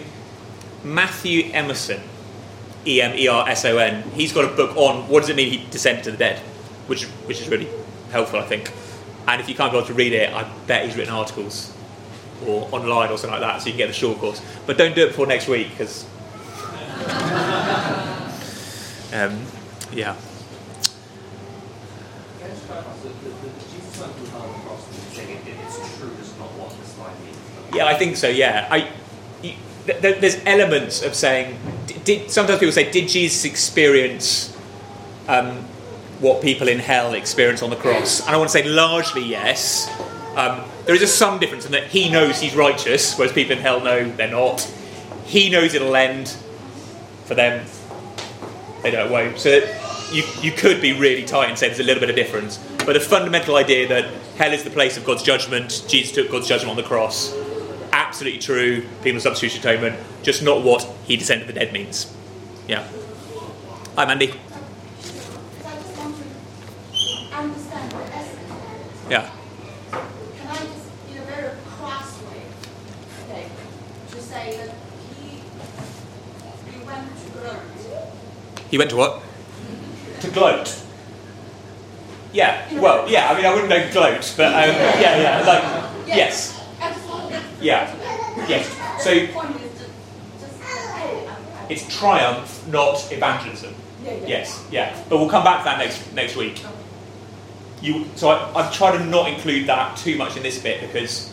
Matthew 0.85 1.51
Emerson, 1.53 2.01
E 2.87 3.03
M 3.03 3.17
E 3.17 3.29
R 3.29 3.49
S 3.49 3.65
O 3.65 3.79
N, 3.79 4.03
he's 4.11 4.33
got 4.33 4.45
a 4.45 4.55
book 4.55 4.77
on 4.77 5.09
what 5.09 5.21
does 5.21 5.29
it 5.29 5.37
mean 5.37 5.51
he 5.51 5.67
descended 5.71 6.05
to 6.05 6.11
the 6.13 6.17
dead, 6.17 6.39
which, 6.87 7.05
which 7.05 7.41
is 7.41 7.49
really 7.49 7.69
helpful, 8.11 8.39
I 8.39 8.47
think. 8.47 8.73
And 9.27 9.41
if 9.41 9.49
you 9.49 9.55
can't 9.55 9.73
go 9.73 9.85
to 9.85 9.93
read 9.93 10.13
it, 10.13 10.33
I 10.33 10.51
bet 10.67 10.87
he's 10.87 10.97
written 10.97 11.13
articles 11.13 11.75
or 12.47 12.69
online 12.73 13.11
or 13.11 13.19
something 13.19 13.41
like 13.41 13.41
that, 13.41 13.61
so 13.61 13.67
you 13.67 13.73
can 13.73 13.79
get 13.79 13.89
the 13.89 13.93
short 13.93 14.19
course. 14.19 14.41
But 14.67 14.79
don't 14.79 14.95
do 14.95 15.05
it 15.05 15.09
before 15.09 15.27
next 15.27 15.49
week 15.49 15.71
because. 15.71 16.07
Um, 19.11 19.43
yeah. 19.91 20.15
Yeah, 27.75 27.87
I 27.87 27.95
think 27.95 28.17
so. 28.17 28.29
Yeah, 28.29 28.69
I. 28.71 28.91
You, 29.43 29.55
th- 29.89 30.03
th- 30.03 30.21
there's 30.21 30.41
elements 30.45 31.03
of 31.03 31.15
saying. 31.15 31.59
Did 32.05 32.31
sometimes 32.31 32.61
people 32.61 32.73
say, 32.73 32.91
did 32.91 33.09
Jesus 33.09 33.45
experience 33.45 34.57
um, 35.27 35.57
what 36.21 36.43
people 36.43 36.69
in 36.69 36.79
hell 36.79 37.15
experience 37.15 37.63
on 37.63 37.71
the 37.71 37.77
cross? 37.77 38.21
And 38.21 38.31
I 38.31 38.37
want 38.39 38.51
to 38.51 38.53
say 38.53 38.67
largely 38.69 39.25
yes. 39.25 39.91
Um, 40.37 40.65
there 40.85 40.95
is 40.95 41.03
a 41.03 41.07
some 41.07 41.39
difference 41.39 41.67
in 41.67 41.73
that 41.73 41.89
he 41.89 42.11
knows 42.11 42.41
he's 42.41 42.55
righteous, 42.55 43.17
whereas 43.19 43.33
people 43.33 43.57
in 43.57 43.59
hell 43.59 43.81
know 43.81 44.11
they're 44.11 44.31
not. 44.31 44.61
He 45.27 45.51
knows 45.51 45.75
it'll 45.75 45.97
end. 45.97 46.35
For 47.27 47.35
them, 47.35 47.67
they 48.83 48.91
it 48.91 49.11
won't. 49.11 49.39
So 49.39 49.51
you 50.13 50.23
you 50.41 50.53
could 50.53 50.81
be 50.81 50.95
really 50.95 51.25
tight 51.25 51.49
and 51.51 51.59
say 51.59 51.67
there's 51.67 51.81
a 51.81 51.83
little 51.83 52.01
bit 52.01 52.09
of 52.09 52.17
difference. 52.17 52.57
But 52.87 52.95
the 52.95 53.01
fundamental 53.01 53.57
idea 53.57 53.87
that 53.89 54.07
hell 54.39 54.53
is 54.53 54.65
the 54.65 54.71
place 54.71 54.97
of 54.97 55.05
God's 55.05 55.23
judgment, 55.23 55.85
Jesus 55.89 56.15
took 56.15 56.31
God's 56.31 56.49
judgment 56.49 56.71
on 56.71 56.77
the 56.77 56.89
cross, 56.89 57.35
absolutely 58.09 58.39
true. 58.41 58.87
Penal 59.03 59.21
substitution 59.21 59.61
atonement, 59.61 59.97
just 60.23 60.43
not 60.43 60.63
what 60.63 60.83
he 61.05 61.17
descended 61.17 61.47
the 61.47 61.53
dead 61.53 61.73
means. 61.75 62.13
Yeah. 62.67 62.89
Hi, 63.97 64.07
Mandy. 64.07 64.29
Because 64.29 64.43
I 65.67 65.75
just 65.77 65.99
want 65.99 66.17
to 66.17 67.37
understand 67.37 67.93
the 67.93 67.99
essence. 68.17 68.41
Yeah. 69.11 69.31
Can 69.91 70.47
I 70.49 70.57
just, 70.57 70.89
in 71.11 71.19
a 71.19 71.23
very 71.23 71.51
crass 71.67 72.19
way, 72.23 72.43
okay, 73.29 73.49
to 74.11 74.21
say 74.23 74.57
that 74.57 74.75
he, 75.21 75.43
he 76.73 76.85
went 76.87 77.09
to 77.19 77.39
gloat. 77.39 77.61
He 78.71 78.79
went 78.79 78.91
to 78.91 78.97
what? 78.97 79.23
To 80.21 80.31
gloat. 80.31 80.83
Yeah. 82.33 82.81
Well, 82.81 83.07
yeah. 83.11 83.31
I 83.31 83.37
mean, 83.37 83.45
I 83.45 83.51
wouldn't 83.53 83.69
know 83.69 83.91
gloat, 83.93 84.33
but 84.37 84.47
um, 84.47 84.75
yeah, 85.01 85.17
yeah. 85.19 85.47
Like, 85.47 86.07
yes. 86.07 86.59
I 86.81 86.93
just 86.93 87.07
want 87.09 87.31
to- 87.33 87.41
Yeah. 87.61 87.95
Yes. 88.47 88.69
So 89.03 89.11
The 89.15 89.27
point 89.29 89.57
is 89.57 89.73
just, 89.79 89.91
just, 90.41 90.63
hey, 90.63 91.19
I'm- 91.19 91.29
I'm- 91.29 91.67
it's 91.71 91.99
triumph, 91.99 92.67
not 92.69 93.11
evangelism. 93.13 93.75
Yes. 94.27 94.65
Yeah. 94.71 94.97
But 95.09 95.19
we'll 95.19 95.29
come 95.29 95.45
back 95.45 95.59
to 95.61 95.65
that 95.65 95.79
next 95.79 96.13
next 96.15 96.37
week. 96.37 96.63
You. 97.83 98.07
So 98.17 98.31
I, 98.31 98.59
I've 98.59 98.73
tried 98.75 98.99
to 98.99 99.05
not 99.05 99.29
include 99.31 99.67
that 99.67 99.97
too 99.97 100.17
much 100.17 100.37
in 100.37 100.43
this 100.43 100.59
bit 100.59 100.81
because 100.81 101.33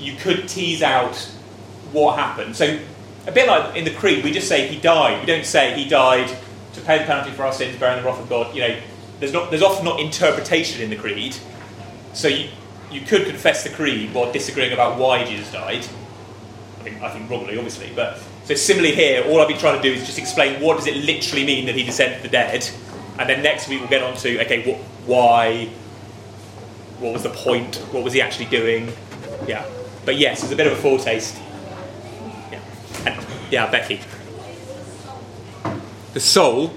you 0.00 0.14
could 0.16 0.48
tease 0.48 0.82
out 0.82 1.16
what 1.92 2.18
happened. 2.18 2.56
So 2.56 2.78
a 3.26 3.32
bit 3.32 3.46
like 3.46 3.76
in 3.76 3.84
the 3.84 3.90
creed, 3.92 4.24
we 4.24 4.32
just 4.32 4.48
say 4.48 4.66
he 4.68 4.78
died. 4.80 5.20
We 5.20 5.26
don't 5.26 5.44
say 5.46 5.74
he 5.74 5.88
died 5.88 6.28
to 6.74 6.80
pay 6.80 6.98
the 6.98 7.04
penalty 7.04 7.30
for 7.32 7.44
our 7.44 7.52
sins, 7.52 7.78
bearing 7.78 8.02
the 8.02 8.08
wrath 8.08 8.18
of 8.20 8.28
God. 8.28 8.54
You 8.54 8.62
know, 8.62 8.76
there's 9.20 9.32
not 9.32 9.50
there's 9.50 9.62
often 9.62 9.84
not 9.84 10.00
interpretation 10.00 10.80
in 10.80 10.88
the 10.90 10.96
creed. 10.96 11.36
So 12.14 12.28
you 12.28 12.48
you 12.90 13.00
could 13.02 13.26
confess 13.26 13.62
the 13.64 13.70
creed 13.70 14.12
while 14.14 14.32
disagreeing 14.32 14.72
about 14.72 14.98
why 14.98 15.24
Jesus 15.24 15.50
died. 15.52 15.86
I 16.86 17.10
think 17.10 17.30
wrongly, 17.30 17.56
obviously, 17.56 17.92
but 17.94 18.18
so 18.44 18.54
similarly 18.54 18.94
here, 18.94 19.24
all 19.24 19.40
I've 19.40 19.48
been 19.48 19.58
trying 19.58 19.80
to 19.80 19.82
do 19.82 19.94
is 19.94 20.04
just 20.04 20.18
explain 20.18 20.60
what 20.60 20.76
does 20.76 20.86
it 20.86 20.96
literally 20.96 21.44
mean 21.44 21.66
that 21.66 21.74
he 21.74 21.82
descended 21.82 22.22
the 22.22 22.28
dead, 22.28 22.68
and 23.18 23.28
then 23.28 23.42
next 23.42 23.68
week 23.68 23.80
we'll 23.80 23.88
get 23.88 24.02
on 24.02 24.16
to 24.18 24.40
okay, 24.42 24.70
what, 24.70 24.78
why, 25.06 25.66
what 26.98 27.12
was 27.12 27.22
the 27.22 27.30
point, 27.30 27.76
what 27.92 28.02
was 28.02 28.12
he 28.12 28.20
actually 28.20 28.46
doing, 28.46 28.92
yeah. 29.46 29.64
But 30.04 30.16
yes, 30.16 30.42
it's 30.42 30.52
a 30.52 30.56
bit 30.56 30.66
of 30.66 30.72
a 30.72 30.76
foretaste. 30.76 31.36
Yeah, 32.50 32.60
and, 33.06 33.26
yeah, 33.50 33.70
Becky. 33.70 34.00
The 36.12 36.20
soul. 36.20 36.72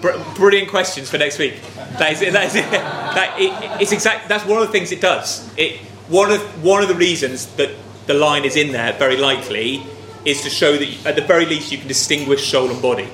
Br- 0.00 0.18
brilliant 0.36 0.68
questions 0.68 1.10
for 1.10 1.18
next 1.18 1.38
week. 1.38 1.60
That 1.98 2.12
is, 2.12 2.20
that 2.20 2.44
is 2.44 2.52
that 2.54 3.34
it, 3.40 3.80
it's 3.82 3.92
exact. 3.92 4.28
That's 4.28 4.44
one 4.44 4.60
of 4.60 4.66
the 4.66 4.72
things 4.72 4.92
it 4.92 5.00
does. 5.00 5.50
It 5.56 5.80
one 6.08 6.30
of 6.30 6.40
one 6.64 6.82
of 6.82 6.88
the 6.88 6.94
reasons 6.94 7.46
that 7.56 7.70
the 8.06 8.14
line 8.14 8.44
is 8.44 8.56
in 8.56 8.72
there 8.72 8.92
very 8.94 9.16
likely 9.16 9.82
is 10.24 10.42
to 10.42 10.50
show 10.50 10.76
that 10.76 11.06
at 11.06 11.14
the 11.14 11.22
very 11.22 11.46
least 11.46 11.70
you 11.70 11.78
can 11.78 11.88
distinguish 11.88 12.50
soul 12.50 12.70
and 12.70 12.80
body. 12.82 13.08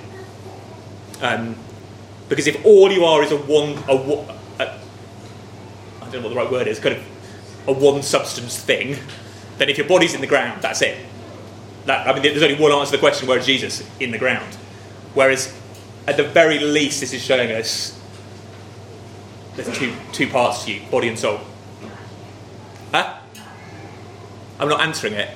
Um, 1.20 1.56
because 2.28 2.46
if 2.46 2.64
all 2.64 2.90
you 2.90 3.04
are 3.04 3.22
is 3.22 3.32
a 3.32 3.36
one, 3.36 3.72
a, 3.88 3.96
one- 3.96 4.26
a, 4.58 4.78
I 6.00 6.10
don't 6.10 6.14
know 6.14 6.20
what 6.22 6.28
the 6.30 6.36
right 6.36 6.50
word 6.50 6.66
is, 6.66 6.78
kind 6.78 6.96
of 6.96 7.04
a 7.68 7.72
one 7.72 8.02
substance 8.02 8.58
thing, 8.58 8.96
then 9.58 9.68
if 9.68 9.78
your 9.78 9.86
body's 9.86 10.14
in 10.14 10.20
the 10.20 10.26
ground, 10.26 10.62
that's 10.62 10.82
it. 10.82 11.04
That, 11.86 12.08
I 12.08 12.12
mean, 12.12 12.22
there's 12.22 12.42
only 12.42 12.56
one 12.56 12.72
answer 12.72 12.92
to 12.92 12.96
the 12.96 13.00
question: 13.00 13.28
where 13.28 13.38
is 13.38 13.46
Jesus 13.46 13.88
in 14.00 14.10
the 14.10 14.18
ground? 14.18 14.54
Whereas, 15.14 15.54
at 16.06 16.16
the 16.16 16.24
very 16.24 16.58
least, 16.58 17.00
this 17.00 17.12
is 17.12 17.22
showing 17.22 17.50
us 17.52 18.00
there's 19.56 19.76
two 19.76 19.94
two 20.12 20.28
parts 20.28 20.64
to 20.64 20.72
you: 20.72 20.82
body 20.90 21.08
and 21.08 21.18
soul. 21.18 21.40
Huh? 22.94 23.18
I'm 24.60 24.68
not 24.68 24.80
answering 24.82 25.14
it. 25.14 25.28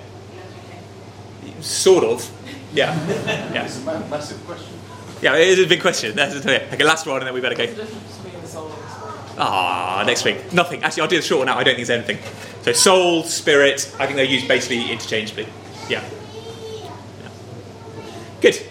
Sort 1.61 2.05
of. 2.05 2.31
Yeah. 2.73 2.95
Yeah. 3.53 3.65
It's 3.65 3.81
a 3.81 3.85
massive 3.85 4.45
question. 4.47 4.75
Yeah, 5.21 5.35
it 5.35 5.49
is 5.49 5.59
a 5.59 5.67
big 5.67 5.81
question. 5.81 6.15
That's 6.15 6.37
it. 6.37 6.73
Okay, 6.73 6.85
last 6.85 7.05
one, 7.05 7.17
and 7.17 7.27
then 7.27 7.35
we 7.35 7.41
better 7.41 7.57
go. 7.57 7.65
What's 7.65 7.75
the 7.77 7.83
difference 7.83 8.17
between 8.19 8.41
the 8.43 8.47
soul 8.47 8.67
and 8.69 8.81
the 8.81 8.89
spirit? 8.91 9.39
Ah, 9.39 10.05
next 10.07 10.25
week. 10.25 10.53
Nothing. 10.53 10.85
Actually, 10.85 11.03
I'll 11.03 11.09
do 11.09 11.17
the 11.17 11.23
short 11.23 11.39
one 11.39 11.47
now. 11.47 11.59
I 11.59 11.65
don't 11.65 11.75
think 11.75 11.89
there's 11.89 12.09
anything. 12.09 12.19
So, 12.63 12.73
soul, 12.73 13.25
spirit, 13.25 13.93
I 13.99 14.07
think 14.07 14.15
they're 14.15 14.25
used 14.25 14.47
basically 14.47 14.93
interchangeably. 14.93 15.49
Yeah. 15.89 16.05
Yeah. 17.23 17.31
Good. 18.41 18.63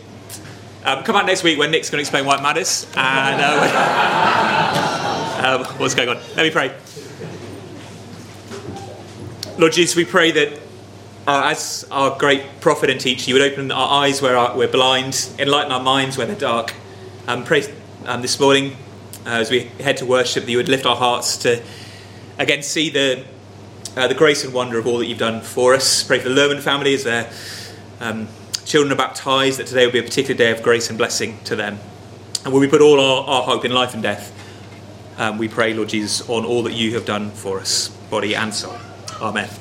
Um, 0.86 1.04
come 1.04 1.17
out 1.17 1.26
next 1.26 1.43
week 1.43 1.60
when 1.60 1.71
Nick's 1.71 1.89
going 1.89 1.97
to 1.97 2.04
explain 2.04 2.26
why 2.26 2.38
it 2.38 2.41
matters 2.41 2.88
and 2.95 3.41
uh, 3.41 4.86
um, 5.45 5.65
what's 5.78 5.93
going 5.95 6.08
on. 6.08 6.15
Let 6.38 6.43
me 6.45 6.52
pray. 6.52 6.73
Lord 9.58 9.74
Jesus, 9.74 9.96
we 9.96 10.06
pray 10.06 10.30
that 10.30 10.54
uh, 11.26 11.50
as 11.52 11.88
our 11.89 12.15
great 12.20 12.62
prophet 12.62 12.91
and 12.91 13.02
teacher, 13.02 13.32
you 13.32 13.34
would 13.34 13.52
open 13.52 13.72
our 13.72 14.04
eyes 14.04 14.22
where 14.22 14.38
our, 14.38 14.56
we're 14.56 14.67
blind, 14.67 15.32
enlighten 15.39 15.72
our 15.72 15.82
minds 15.82 16.15
where 16.15 16.28
they're 16.28 16.36
dark. 16.36 16.76
Um, 17.28 17.43
pray 17.43 17.63
um, 18.06 18.22
this 18.22 18.39
morning 18.39 18.74
uh, 19.26 19.30
as 19.30 19.50
we 19.50 19.62
head 19.80 19.98
to 19.98 20.06
worship 20.06 20.46
that 20.46 20.52
you 20.52 20.58
would 20.58 20.70
lift 20.70 20.86
our 20.86 20.96
hearts 20.96 21.38
to 21.38 21.63
again 22.38 22.62
see 22.62 22.91
the 22.91 23.26
uh, 23.96 24.08
the 24.08 24.13
grace 24.13 24.46
and 24.46 24.54
wonder 24.54 24.78
of 24.78 24.86
all 24.86 25.00
that 25.00 25.08
you've 25.08 25.17
done 25.17 25.41
for 25.41 25.74
us. 25.74 26.04
Pray 26.04 26.20
for 26.20 26.30
the 26.30 26.36
Lerman 26.36 26.62
family 26.62 26.93
as 26.93 27.04
their 27.04 27.28
um, 28.00 28.28
children 28.63 28.93
are 28.93 28.96
baptized, 28.96 29.58
that 29.58 29.65
today 29.65 29.88
will 29.88 29.93
be 29.93 30.00
a 30.00 30.04
particular 30.04 30.38
day 30.38 30.52
of 30.52 30.62
grace 30.62 30.89
and 30.89 31.00
blessing 31.00 31.39
to 31.46 31.56
them. 31.56 31.80
And 32.46 32.54
will 32.54 32.60
we 32.60 32.67
put 32.67 32.82
all 32.82 33.00
our, 33.00 33.28
our 33.28 33.41
hope 33.41 33.65
in 33.65 33.72
life 33.72 33.96
and 33.96 34.04
death? 34.04 34.32
Um, 35.17 35.39
we 35.39 35.48
pray, 35.48 35.74
Lord 35.74 35.89
Jesus, 35.89 36.30
on 36.30 36.46
all 36.46 36.62
that 36.62 36.74
you 36.74 36.93
have 36.93 37.06
done 37.06 37.32
for 37.32 37.60
us, 37.60 37.89
body 38.12 38.36
and 38.36 38.54
soul. 38.54 38.78
Amen. 39.21 39.58